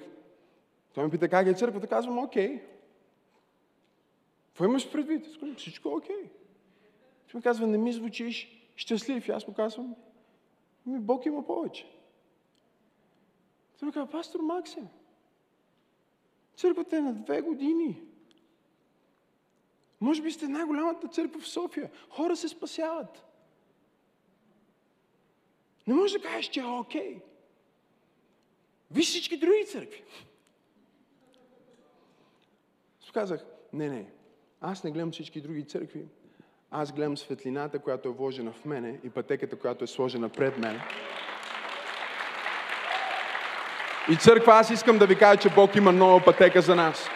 той 0.96 1.04
ме 1.04 1.10
пита 1.10 1.30
как 1.30 1.48
е 1.48 1.54
църквата, 1.54 1.88
казвам, 1.88 2.20
окей. 2.20 2.62
Какво 4.48 4.66
имаш 4.66 4.92
предвид? 4.92 5.26
Казвам, 5.26 5.56
всичко 5.56 5.90
е 5.90 5.94
окей. 5.94 6.32
Той 7.32 7.40
ми 7.40 7.42
казва, 7.42 7.68
не 7.68 7.78
ми 7.78 7.94
звучиш 7.94 8.70
щастлив. 8.76 9.28
И 9.28 9.32
аз 9.32 9.48
му 9.48 9.54
казвам, 9.54 9.96
ми 10.86 11.00
Бог 11.00 11.26
има 11.26 11.46
повече. 11.46 11.92
Той 13.80 13.86
ми 13.86 13.92
казва, 13.94 14.12
пастор 14.12 14.40
Максим, 14.40 14.88
църквата 16.56 16.98
е 16.98 17.02
на 17.02 17.14
две 17.14 17.42
години. 17.42 18.02
Може 20.02 20.22
би 20.22 20.32
сте 20.32 20.48
най-голямата 20.48 21.08
църква 21.08 21.40
в 21.40 21.48
София. 21.48 21.92
Хора 22.10 22.36
се 22.36 22.48
спасяват. 22.48 23.24
Не 25.88 25.94
можеш 25.94 26.22
да 26.22 26.28
кажеш, 26.28 26.48
че 26.48 26.60
е 26.60 26.66
окей. 26.66 27.22
Виж 28.92 29.08
всички 29.08 29.38
други 29.38 29.66
църкви 29.66 30.04
казах, 33.16 33.46
не, 33.74 33.90
не, 33.90 34.06
аз 34.62 34.84
не 34.84 34.92
гледам 34.92 35.12
всички 35.12 35.42
други 35.42 35.64
църкви, 35.64 36.06
аз 36.72 36.92
гледам 36.92 37.18
светлината, 37.18 37.80
която 37.80 38.10
е 38.10 38.12
вложена 38.12 38.52
в 38.52 38.66
мене 38.66 39.00
и 39.04 39.10
пътеката, 39.10 39.56
която 39.56 39.84
е 39.84 39.88
сложена 39.88 40.30
пред 40.30 40.58
мен. 40.58 40.82
И 44.12 44.16
църква, 44.16 44.54
аз 44.54 44.70
искам 44.70 44.98
да 44.98 45.08
ви 45.08 45.18
кажа, 45.18 45.40
че 45.40 45.50
Бог 45.50 45.76
има 45.76 45.92
нова 45.92 46.26
пътека 46.26 46.62
за 46.62 46.76
нас. 46.76 47.10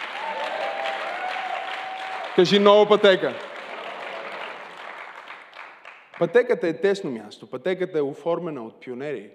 Кажи 2.35 2.59
нова 2.59 2.87
пътека. 2.87 3.33
Пътеката 6.19 6.67
е 6.67 6.81
тесно 6.81 7.11
място. 7.11 7.49
Пътеката 7.49 7.97
е 7.97 8.01
оформена 8.01 8.63
от 8.63 8.79
пионери. 8.79 9.31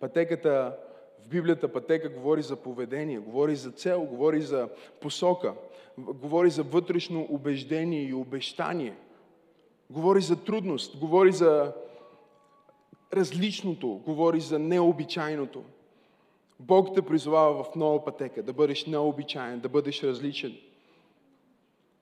Пътеката 0.00 0.76
в 1.24 1.28
Библията 1.28 1.72
пътека 1.72 2.08
говори 2.08 2.42
за 2.42 2.56
поведение, 2.56 3.18
говори 3.18 3.56
за 3.56 3.70
цел, 3.70 4.00
говори 4.00 4.40
за 4.40 4.68
посока 5.00 5.54
говори 5.98 6.50
за 6.50 6.62
вътрешно 6.62 7.26
убеждение 7.30 8.02
и 8.02 8.14
обещание. 8.14 8.96
Говори 9.90 10.20
за 10.20 10.44
трудност, 10.44 10.98
говори 10.98 11.32
за 11.32 11.72
различното, 13.12 13.88
говори 13.88 14.40
за 14.40 14.58
необичайното. 14.58 15.64
Бог 16.60 16.94
те 16.94 17.02
призовава 17.02 17.64
в 17.64 17.74
нова 17.74 18.04
пътека 18.04 18.42
да 18.42 18.52
бъдеш 18.52 18.86
необичайен, 18.86 19.60
да 19.60 19.68
бъдеш 19.68 20.02
различен, 20.02 20.56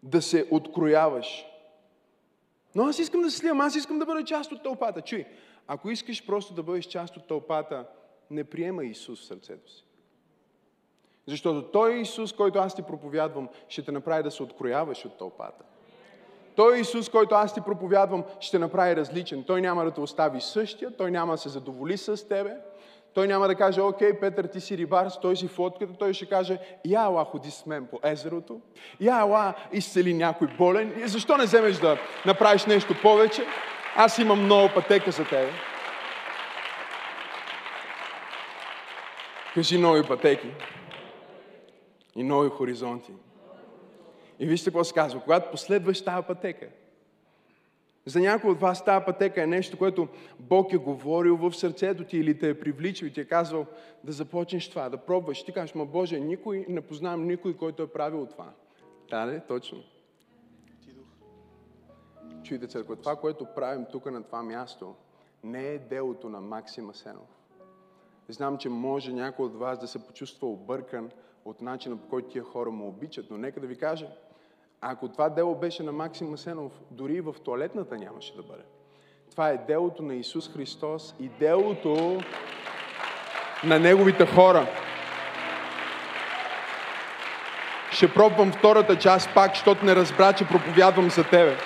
да 0.03 0.23
се 0.23 0.49
открояваш. 0.51 1.47
Но 2.75 2.85
аз 2.85 2.99
искам 2.99 3.23
да 3.23 3.31
се 3.31 3.39
сливам, 3.39 3.61
аз 3.61 3.77
искам 3.77 3.99
да 3.99 4.07
бъда 4.07 4.25
част 4.25 4.53
от 4.53 4.63
тълпата. 4.63 5.01
Чуй, 5.03 5.25
ако 5.67 5.91
искаш 5.91 6.27
просто 6.27 6.55
да 6.55 6.63
бъдеш 6.63 6.85
част 6.85 7.17
от 7.17 7.27
тълпата, 7.29 7.87
не 8.31 8.45
приема 8.45 8.85
Исус 8.85 9.21
в 9.21 9.25
сърцето 9.25 9.73
си. 9.73 9.86
Защото 11.27 11.63
Той 11.63 11.95
Исус, 11.95 12.33
който 12.33 12.59
аз 12.59 12.75
ти 12.75 12.83
проповядвам, 12.83 13.49
ще 13.69 13.83
те 13.83 13.93
направи 13.93 14.23
да 14.23 14.31
се 14.31 14.43
открояваш 14.43 15.05
от 15.05 15.19
тълпата. 15.19 15.65
Той 16.57 16.79
Исус, 16.79 17.09
който 17.09 17.35
аз 17.35 17.55
ти 17.55 17.61
проповядвам, 17.61 18.25
ще 18.41 18.59
направи 18.59 18.97
различен. 18.97 19.45
Той 19.45 19.61
няма 19.61 19.85
да 19.85 19.91
те 19.91 20.01
остави 20.01 20.41
същия, 20.41 20.97
Той 20.97 21.11
няма 21.11 21.33
да 21.33 21.39
се 21.39 21.49
задоволи 21.49 21.97
с 21.97 22.29
тебе. 22.29 22.57
Той 23.15 23.29
няма 23.29 23.49
да 23.49 23.55
каже, 23.55 23.81
окей, 23.81 24.21
Петър, 24.21 24.45
ти 24.45 24.61
си 24.61 24.79
рибар, 24.79 25.09
той 25.23 25.37
си 25.37 25.49
в 25.49 25.59
лодката. 25.59 25.93
Той 25.99 26.13
ще 26.13 26.27
каже, 26.27 26.59
я 26.85 27.03
ела 27.03 27.25
ходи 27.25 27.51
с 27.51 27.67
мен 27.67 27.87
по 27.87 28.01
езерото. 28.03 28.61
Я 29.01 29.21
ела 29.21 29.55
изцели 29.73 30.15
някой 30.15 30.49
болен. 30.59 30.95
И 31.05 31.09
защо 31.09 31.37
не 31.37 31.45
вземеш 31.45 31.77
да 31.77 31.99
направиш 32.27 32.67
нещо 32.67 32.95
повече? 33.03 33.45
Аз 33.97 34.19
имам 34.19 34.45
много 34.45 34.75
пътека 34.75 35.11
за 35.11 35.25
тебе. 35.25 35.51
Кажи 39.55 39.79
нови 39.79 40.03
пътеки 40.03 40.49
и 42.17 42.23
нови 42.23 42.49
хоризонти. 42.49 43.13
И 44.39 44.47
вижте 44.47 44.71
какво 44.71 44.85
се 44.85 44.95
казва. 44.95 45.21
Когато 45.21 45.51
последваш 45.51 46.05
тази 46.05 46.27
пътека, 46.27 46.69
за 48.07 48.21
някой 48.21 48.51
от 48.51 48.61
вас 48.61 48.85
тази 48.85 49.05
пътека 49.05 49.43
е 49.43 49.47
нещо, 49.47 49.79
което 49.79 50.09
Бог 50.41 50.73
е 50.73 50.77
говорил 50.77 51.37
в 51.37 51.53
сърцето 51.53 52.05
ти 52.05 52.19
или 52.19 52.39
те 52.39 52.49
е 52.49 52.61
привличал 52.61 53.07
и 53.07 53.13
ти 53.13 53.21
е 53.21 53.25
казал 53.25 53.67
да 54.05 54.13
започнеш 54.13 54.69
това, 54.69 54.89
да 54.89 54.97
пробваш. 54.97 55.45
Ти 55.45 55.53
кажеш, 55.53 55.75
ма 55.75 55.87
Боже, 55.87 56.21
никой, 56.21 56.67
не 56.69 56.81
познавам 56.81 57.27
никой, 57.27 57.57
който 57.57 57.83
е 57.83 57.87
правил 57.87 58.27
това. 58.27 58.53
Да, 59.11 59.27
не, 59.27 59.41
точно. 59.41 59.83
Чуйте, 62.43 62.67
църква, 62.67 62.97
това, 62.97 63.17
което 63.17 63.47
правим 63.55 63.87
тук 63.93 64.11
на 64.11 64.23
това 64.23 64.43
място, 64.43 64.95
не 65.45 65.69
е 65.69 65.79
делото 65.79 66.29
на 66.29 66.41
Максима 66.41 66.95
Сенов. 66.95 67.29
Знам, 68.29 68.59
че 68.59 68.69
може 68.69 69.13
някой 69.13 69.47
от 69.47 69.57
вас 69.57 69.79
да 69.79 69.87
се 69.87 70.07
почувства 70.07 70.49
объркан 70.49 71.11
от 71.47 71.63
начина 71.63 71.97
по 71.97 72.09
който 72.09 72.29
тия 72.29 72.45
хора 72.45 72.71
му 72.71 72.89
обичат, 72.89 73.27
но 73.31 73.39
нека 73.39 73.61
да 73.61 73.67
ви 73.67 73.79
кажа, 73.79 74.07
ако 74.81 75.09
това 75.09 75.29
дело 75.29 75.55
беше 75.55 75.83
на 75.83 75.93
Максим 75.93 76.31
Масенов, 76.31 76.73
дори 76.91 77.15
и 77.15 77.21
в 77.21 77.35
туалетната 77.45 77.97
нямаше 77.97 78.37
да 78.37 78.43
бъде. 78.43 78.63
Това 79.31 79.49
е 79.49 79.65
делото 79.67 80.03
на 80.03 80.15
Исус 80.15 80.53
Христос 80.53 81.15
и 81.21 81.29
делото 81.29 82.21
на 83.65 83.79
Неговите 83.79 84.27
хора. 84.27 84.67
Ще 87.93 88.15
пробвам 88.15 88.53
втората 88.53 88.99
част 88.99 89.35
пак, 89.35 89.51
защото 89.55 89.85
не 89.85 89.97
разбра, 89.97 90.33
че 90.33 90.49
проповядвам 90.49 91.11
за 91.11 91.25
тебе. 91.25 91.57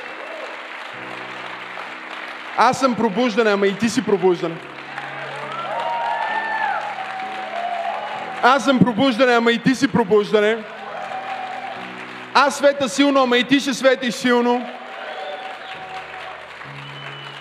Аз 2.57 2.81
съм 2.81 2.97
пробуждан, 2.97 3.47
ама 3.47 3.67
и 3.67 3.79
ти 3.79 3.89
си 3.89 4.05
пробуждан. 4.05 4.59
Аз 8.43 8.65
съм 8.65 8.79
пробуждане, 8.79 9.33
ама 9.33 9.53
и 9.53 9.63
ти 9.63 9.75
си 9.75 9.89
пробуждане. 9.89 10.65
Аз 12.35 12.59
света 12.59 12.89
силно, 12.89 13.21
ама 13.21 13.39
и 13.39 13.45
ти 13.45 13.61
ще 13.61 13.75
светиш 13.75 14.15
силно. 14.15 14.67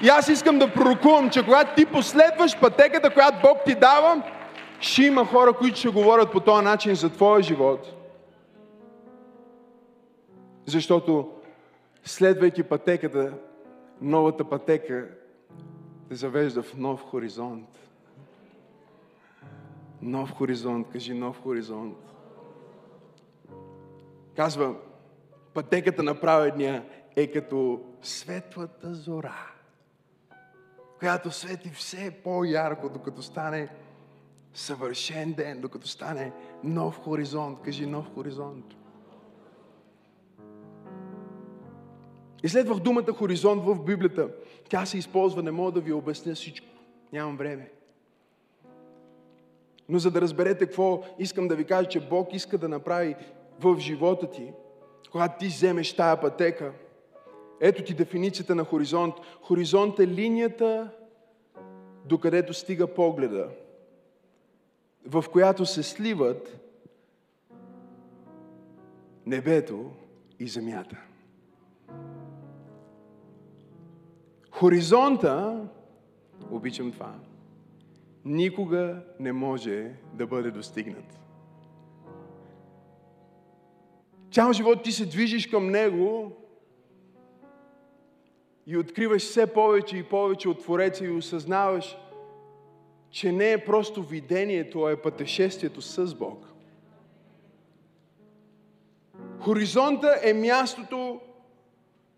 И 0.04 0.10
аз 0.10 0.28
искам 0.28 0.60
да 0.60 0.74
пророкувам, 0.74 1.30
че 1.30 1.46
когато 1.46 1.76
ти 1.76 1.86
последваш 1.86 2.60
пътеката, 2.60 3.10
която 3.10 3.38
Бог 3.44 3.58
ти 3.66 3.76
дава, 3.76 4.24
ще 4.80 5.04
има 5.04 5.26
хора, 5.26 5.54
които 5.54 5.80
ще 5.80 5.90
говорят 5.90 6.32
по 6.32 6.40
този 6.40 6.64
начин 6.64 6.96
за 6.96 7.10
твоя 7.10 7.44
живот. 7.44 7.94
Защото 10.66 11.30
следвайки 12.04 12.64
пътеката, 12.64 13.34
новата 14.02 14.44
пътека 14.44 15.06
те 16.10 16.16
завежда 16.16 16.64
в 16.64 16.76
нов 16.78 17.04
хоризонт. 17.04 17.89
Нов 20.02 20.32
хоризонт, 20.32 20.90
кажи 20.90 21.14
нов 21.14 21.42
хоризонт. 21.44 21.98
Казва, 24.36 24.76
пътеката 25.54 26.04
на 26.04 26.20
праведния 26.20 26.86
е 27.16 27.32
като 27.32 27.82
светлата 28.02 28.94
зора, 28.94 29.52
която 31.00 31.32
свети 31.32 31.70
все 31.70 32.12
по-ярко, 32.24 32.90
докато 32.90 33.22
стане 33.22 33.70
съвършен 34.54 35.34
ден, 35.34 35.62
докато 35.62 35.88
стане 35.88 36.32
нов 36.64 37.00
хоризонт. 37.04 37.62
Кажи 37.62 37.86
нов 37.86 38.14
хоризонт. 38.16 38.66
Изследвах 42.44 42.80
думата 42.80 43.14
хоризонт 43.18 43.64
в 43.64 43.84
Библията. 43.84 44.30
Тя 44.70 44.86
се 44.86 44.98
използва, 44.98 45.44
не 45.44 45.52
мога 45.52 45.72
да 45.72 45.82
ви 45.82 45.94
обясня 45.94 46.36
всичко. 46.36 46.68
Нямам 47.14 47.38
време. 47.38 47.72
Но 49.90 50.00
за 50.00 50.12
да 50.12 50.22
разберете 50.22 50.66
какво 50.66 51.04
искам 51.20 51.48
да 51.48 51.56
ви 51.56 51.66
кажа, 51.66 51.90
че 51.90 52.08
Бог 52.08 52.34
иска 52.34 52.58
да 52.58 52.70
направи 52.70 53.16
в 53.60 53.80
живота 53.80 54.32
ти, 54.32 54.54
когато 55.12 55.40
ти 55.40 55.48
вземеш 55.48 55.96
тая 55.96 56.22
пътека, 56.22 56.74
ето 57.60 57.84
ти 57.84 57.94
дефиницията 57.94 58.56
на 58.56 58.64
хоризонт. 58.64 59.16
Хоризонт 59.42 60.00
е 60.00 60.08
линията, 60.08 60.92
докъдето 62.06 62.54
стига 62.54 62.94
погледа, 62.94 63.50
в 65.06 65.26
която 65.32 65.66
се 65.66 65.84
сливат 65.84 66.60
небето 69.26 69.92
и 70.40 70.48
земята. 70.48 70.98
Хоризонта, 74.52 75.66
обичам 76.52 76.92
това, 76.92 77.16
никога 78.26 79.02
не 79.20 79.34
може 79.34 79.92
да 80.14 80.28
бъде 80.28 80.52
достигнат. 80.52 81.20
Цял 84.32 84.54
живот 84.54 84.84
ти 84.84 84.92
се 84.92 85.06
движиш 85.06 85.48
към 85.48 85.70
Него 85.70 86.32
и 88.68 88.78
откриваш 88.78 89.22
все 89.22 89.54
повече 89.54 89.98
и 89.98 90.04
повече 90.04 90.50
от 90.50 90.60
Твореца 90.60 91.06
и 91.06 91.10
осъзнаваш, 91.10 91.98
че 93.12 93.32
не 93.32 93.52
е 93.52 93.66
просто 93.66 94.04
видението, 94.04 94.84
а 94.84 94.92
е 94.92 95.02
пътешествието 95.02 95.82
с 95.82 96.16
Бог. 96.16 96.46
Хоризонта 99.40 100.20
е 100.24 100.34
мястото, 100.34 101.22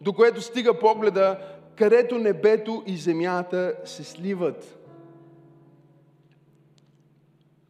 до 0.02 0.14
което 0.14 0.42
стига 0.42 0.80
погледа, 0.80 1.40
където 1.76 2.18
небето 2.18 2.84
и 2.86 2.98
земята 2.98 3.76
се 3.86 4.04
сливат. 4.04 4.81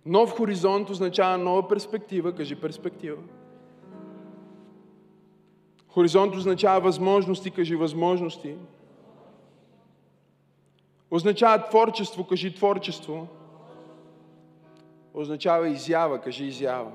Нов 0.05 0.37
хоризонт 0.37 0.89
означава 0.89 1.37
нова 1.37 1.67
перспектива. 1.67 2.35
Кажи 2.35 2.55
перспектива. 2.55 3.17
Хоризонт 5.87 6.35
означава 6.35 6.79
възможности. 6.79 7.51
Кажи 7.51 7.75
възможности. 7.75 8.55
Означава 11.11 11.69
творчество. 11.69 12.27
Кажи 12.27 12.55
творчество. 12.55 13.27
Означава 15.13 15.69
изява. 15.69 16.21
Кажи 16.21 16.45
изява. 16.45 16.91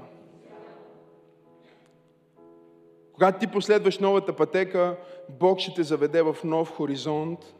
Когато 3.12 3.38
ти 3.38 3.46
последваш 3.46 3.98
новата 3.98 4.36
пътека, 4.36 4.96
Бог 5.40 5.58
ще 5.58 5.74
те 5.74 5.82
заведе 5.82 6.22
в 6.22 6.36
нов 6.44 6.70
хоризонт. 6.76 7.54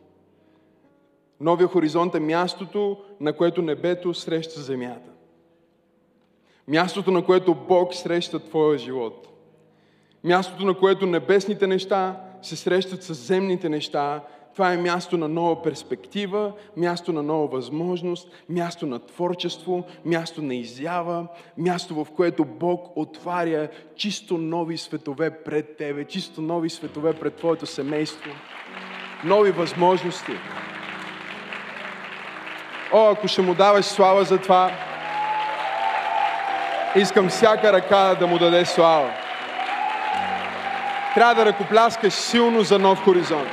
Новия 1.41 1.69
хоризонт 1.69 2.15
е 2.15 2.21
мястото, 2.21 3.05
на 3.21 3.33
което 3.33 3.63
небето 3.63 4.15
среща 4.15 4.61
земята. 4.61 5.16
Мястото, 6.69 7.11
на 7.11 7.25
което 7.25 7.55
Бог 7.55 7.95
среща 7.95 8.39
твоя 8.39 8.79
живот. 8.79 9.29
Мястото, 10.25 10.65
на 10.65 10.75
което 10.75 11.07
небесните 11.07 11.67
неща 11.67 12.21
се 12.43 12.57
срещат 12.57 13.03
с 13.03 13.15
земните 13.15 13.69
неща 13.69 14.23
това 14.57 14.73
е 14.73 14.77
място 14.77 15.17
на 15.17 15.29
нова 15.29 15.63
перспектива, 15.63 16.53
място 16.77 17.13
на 17.13 17.23
нова 17.23 17.47
възможност, 17.47 18.29
място 18.49 18.87
на 18.87 18.99
творчество, 18.99 19.85
място 20.05 20.43
на 20.43 20.55
изява, 20.55 21.27
място 21.59 22.05
в 22.05 22.07
което 22.17 22.45
Бог 22.45 22.97
отваря 22.97 23.69
чисто 23.97 24.39
нови 24.39 24.79
светове 24.79 25.31
пред 25.31 25.77
тебе, 25.77 26.05
чисто 26.05 26.43
нови 26.43 26.71
светове 26.71 27.13
пред 27.13 27.35
твоето 27.35 27.67
семейство, 27.67 28.31
нови 29.25 29.51
възможности. 29.51 30.33
О, 32.93 33.11
ако 33.11 33.29
ще 33.29 33.43
му 33.43 33.55
даваш 33.55 33.85
слава 33.85 34.25
за 34.25 34.39
това, 34.39 34.71
искам 36.97 37.29
всяка 37.29 37.73
ръка 37.73 38.15
да 38.15 38.27
му 38.27 38.39
даде 38.39 38.65
слава. 38.65 39.11
Трябва 41.15 41.35
да 41.35 41.45
ръкопляскаш 41.47 42.13
силно 42.13 42.63
за 42.63 42.79
нов 42.79 43.05
хоризонт. 43.05 43.49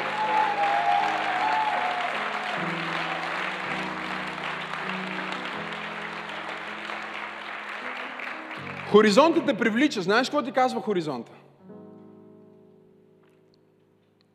Хоризонтът 8.92 9.46
те 9.46 9.54
привлича. 9.54 10.02
Знаеш 10.02 10.30
какво 10.30 10.44
ти 10.44 10.52
казва 10.52 10.82
хоризонта? 10.82 11.32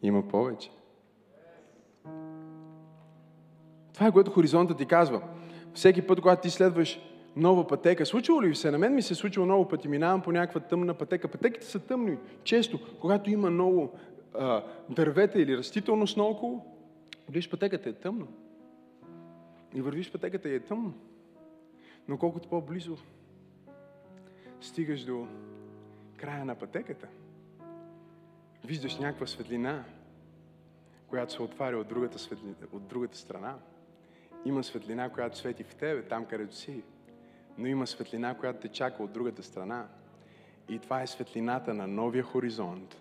Има 0.03 0.29
повече. 0.29 0.71
Това 3.94 4.07
е 4.07 4.12
което 4.12 4.31
хоризонта 4.31 4.77
ти 4.77 4.87
казва. 4.87 5.21
Всеки 5.75 6.07
път, 6.07 6.21
когато 6.21 6.42
ти 6.42 6.51
следваш 6.51 7.01
нова 7.38 7.66
пътека, 7.66 8.07
случило 8.07 8.42
ли 8.42 8.55
се? 8.55 8.70
На 8.70 8.79
мен 8.79 8.94
ми 8.94 9.03
се 9.03 9.12
е 9.12 9.16
случило 9.16 9.46
много 9.46 9.68
пъти. 9.68 9.88
Минавам 9.88 10.22
по 10.22 10.33
някаква 10.33 10.61
тъмна 10.61 10.94
пътека. 10.94 11.29
Пътеките 11.29 11.66
са 11.66 11.81
тъмни. 11.81 12.18
Често, 12.44 12.79
когато 13.01 13.31
има 13.31 13.51
много 13.51 13.98
а, 14.35 14.64
дървета 14.90 15.40
или 15.40 15.57
растителност 15.57 16.16
наоколо, 16.16 16.64
виж 17.29 17.51
пътеката 17.51 17.88
е 17.88 17.92
тъмна. 17.92 18.27
И 19.74 19.81
вървиш 19.81 20.12
пътеката 20.12 20.48
и 20.48 20.55
е 20.55 20.61
тъмно. 20.61 20.94
Но 22.09 22.18
колкото 22.18 22.48
по-близо 22.48 22.96
стигаш 24.61 25.05
до 25.05 25.27
края 26.16 26.44
на 26.44 26.55
пътеката, 26.55 27.09
виждаш 28.64 28.98
някаква 28.98 29.27
светлина, 29.27 29.85
която 31.09 31.33
се 31.33 31.42
отваря 31.42 31.79
от 31.79 31.88
другата, 31.88 32.18
светлина, 32.18 32.55
от 32.72 32.87
другата 32.87 33.16
страна. 33.16 33.55
Има 34.44 34.64
светлина, 34.64 35.11
която 35.11 35.38
свети 35.38 35.64
в 35.64 35.74
тебе, 35.74 36.03
там 36.03 36.24
където 36.24 36.57
си. 36.57 36.83
Но 37.59 37.66
има 37.66 37.87
светлина, 37.87 38.35
която 38.35 38.61
те 38.61 38.68
чака 38.68 39.03
от 39.03 39.12
другата 39.12 39.42
страна. 39.42 39.87
И 40.68 40.79
това 40.79 41.03
е 41.03 41.07
светлината 41.07 41.75
на 41.75 41.87
новия 41.87 42.25
хоризонт. 42.25 42.97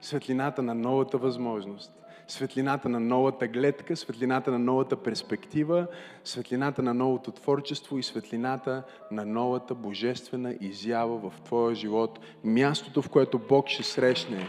Светлината 0.00 0.62
на 0.62 0.74
новата 0.74 1.18
възможност 1.18 1.98
светлината 2.28 2.88
на 2.88 3.00
новата 3.00 3.46
гледка, 3.46 3.96
светлината 3.96 4.50
на 4.50 4.58
новата 4.58 4.96
перспектива, 4.96 5.86
светлината 6.24 6.82
на 6.82 6.94
новото 6.94 7.32
творчество 7.32 7.98
и 7.98 8.02
светлината 8.02 8.82
на 9.10 9.26
новата 9.26 9.74
божествена 9.74 10.54
изява 10.60 11.30
в 11.30 11.40
твоя 11.40 11.74
живот. 11.74 12.18
Мястото, 12.44 13.02
в 13.02 13.08
което 13.08 13.38
Бог 13.38 13.68
ще 13.68 13.82
срещне 13.82 14.48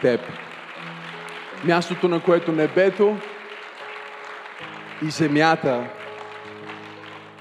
теб. 0.00 0.20
Мястото, 1.64 2.08
на 2.08 2.22
което 2.22 2.52
небето 2.52 3.16
и 5.06 5.10
земята 5.10 5.90